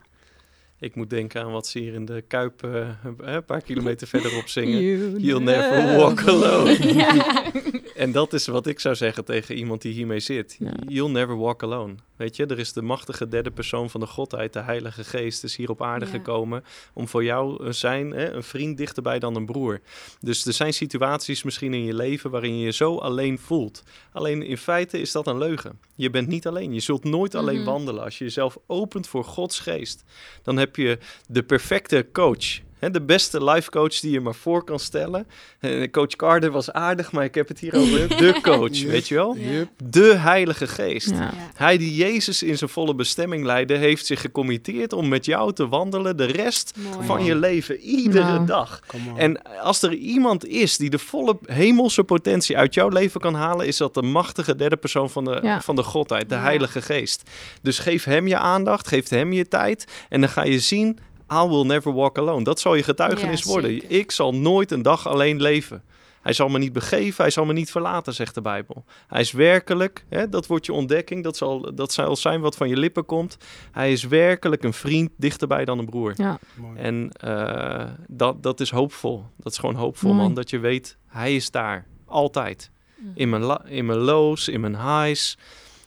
[0.80, 4.48] Ik moet denken aan wat ze hier in de Kuip eh, een paar kilometer verderop
[4.48, 4.82] zingen.
[5.22, 6.78] You'll never walk alone.
[6.94, 7.52] Ja.
[7.96, 10.56] En dat is wat ik zou zeggen tegen iemand die hiermee zit.
[10.60, 10.74] Ja.
[10.88, 11.96] You'll never walk alone.
[12.18, 15.56] Weet je, er is de machtige derde persoon van de Godheid, de Heilige Geest, is
[15.56, 16.12] hier op aarde Ja.
[16.12, 16.64] gekomen
[16.94, 19.80] om voor jou een zijn, hè, een vriend dichterbij dan een broer.
[20.20, 23.84] Dus er zijn situaties misschien in je leven waarin je je zo alleen voelt.
[24.12, 25.80] Alleen in feite is dat een leugen.
[25.96, 26.74] Je bent niet alleen.
[26.74, 27.66] Je zult nooit alleen Mhm.
[27.70, 28.04] wandelen.
[28.04, 30.04] Als je jezelf opent voor Gods geest,
[30.44, 30.98] dan heb je
[31.28, 32.66] de perfecte coach.
[32.80, 35.28] Hè, de beste life coach die je maar voor kan stellen.
[35.60, 39.16] Eh, coach Carter was aardig, maar ik heb het hier over de coach, weet je
[39.16, 39.36] wel?
[39.38, 39.70] Yep.
[39.84, 41.10] De Heilige Geest.
[41.10, 41.16] Ja.
[41.22, 41.34] Ja.
[41.56, 45.68] Hij die Jezus in zijn volle bestemming leidde, heeft zich gecommitteerd om met jou te
[45.68, 47.06] wandelen de rest Mooi.
[47.06, 48.46] van je leven, iedere Nou.
[48.46, 48.80] dag.
[49.16, 53.68] En als er iemand is die de volle hemelse potentie uit jouw leven kan halen,
[53.68, 55.62] is dat de machtige derde persoon van de, Ja.
[55.62, 56.42] van de Godheid, de Ja.
[56.42, 57.30] Heilige Geest.
[57.62, 61.00] Dus geef hem je aandacht, geef hem je tijd en dan ga je zien,
[61.34, 62.44] I will never walk alone.
[62.44, 63.72] Dat zal je getuigenis Ja, worden.
[63.72, 63.92] zeker.
[63.92, 65.84] Ik zal nooit een dag alleen leven.
[66.22, 68.86] Hij zal me niet begeven, hij zal me niet verlaten, zegt de Bijbel.
[69.08, 72.70] Hij is werkelijk, hè, dat wordt je ontdekking, dat zal, dat zal zijn wat van
[72.70, 73.38] je lippen komt.
[73.72, 76.14] Hij is werkelijk een vriend dichterbij dan een broer.
[76.16, 76.40] Ja.
[76.56, 76.78] Mooi.
[76.78, 79.26] En eh, dat, dat is hoopvol.
[79.38, 80.22] Dat is gewoon hoopvol, Mooi.
[80.24, 80.34] man.
[80.34, 81.86] Dat je weet, hij is daar.
[82.06, 82.72] Altijd.
[82.96, 83.10] Mhm.
[83.16, 85.38] In mijn, la- in mijn lows, in mijn highs.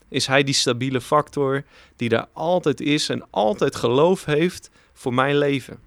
[0.09, 1.62] Is hij die stabiele factor
[1.97, 4.70] die daar altijd is en altijd geloof heeft
[5.01, 5.79] voor mijn leven.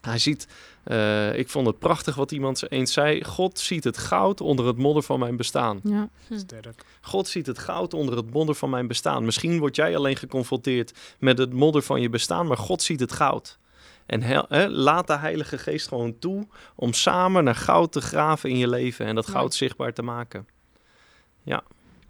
[0.00, 0.48] Hij ziet,
[0.82, 3.24] eh, ik vond het prachtig wat iemand eens zei.
[3.24, 5.80] God ziet het goud onder het modder van mijn bestaan.
[5.84, 6.08] Ja.
[6.36, 6.84] Sterk.
[7.00, 9.24] God ziet het goud onder het modder van mijn bestaan.
[9.24, 13.12] Misschien word jij alleen geconfronteerd met het modder van je bestaan, maar God ziet het
[13.12, 13.58] goud.
[14.06, 18.56] En he- laat de Heilige Geest gewoon toe om samen naar goud te graven in
[18.58, 19.38] je leven en dat Mooi.
[19.38, 20.46] goud zichtbaar te maken.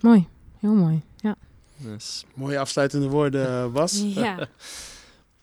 [0.00, 0.26] Mooi.
[0.58, 1.02] Heel mooi.
[1.16, 1.34] Ja.
[1.76, 4.02] Dus, Mooie afsluitende woorden, eh, Bas.
[4.06, 4.38] Ja.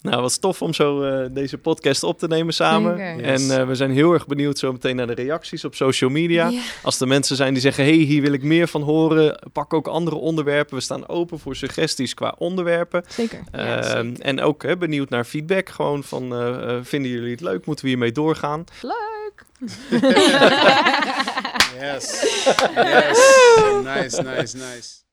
[0.10, 3.00] Nou, was tof om zo uh, deze podcast op te nemen samen.
[3.24, 6.50] En uh, we zijn heel erg benieuwd zo meteen naar de reacties op social media.
[6.50, 6.64] Yeah.
[6.84, 9.40] Als er mensen zijn die zeggen, hey, hier wil ik meer van horen.
[9.54, 10.76] Pak ook andere onderwerpen.
[10.76, 13.04] We staan open voor suggesties qua onderwerpen.
[13.08, 13.40] Zeker.
[13.56, 14.20] Uh, ja, zeker.
[14.20, 15.70] En ook hè, benieuwd naar feedback.
[15.70, 16.22] Gewoon van,
[16.84, 17.66] vinden jullie het leuk?
[17.66, 18.64] Moeten we hiermee doorgaan?
[18.82, 19.46] Leuk!
[21.82, 22.22] yes.
[22.76, 23.18] yes.
[23.84, 25.07] nice, nice, nice.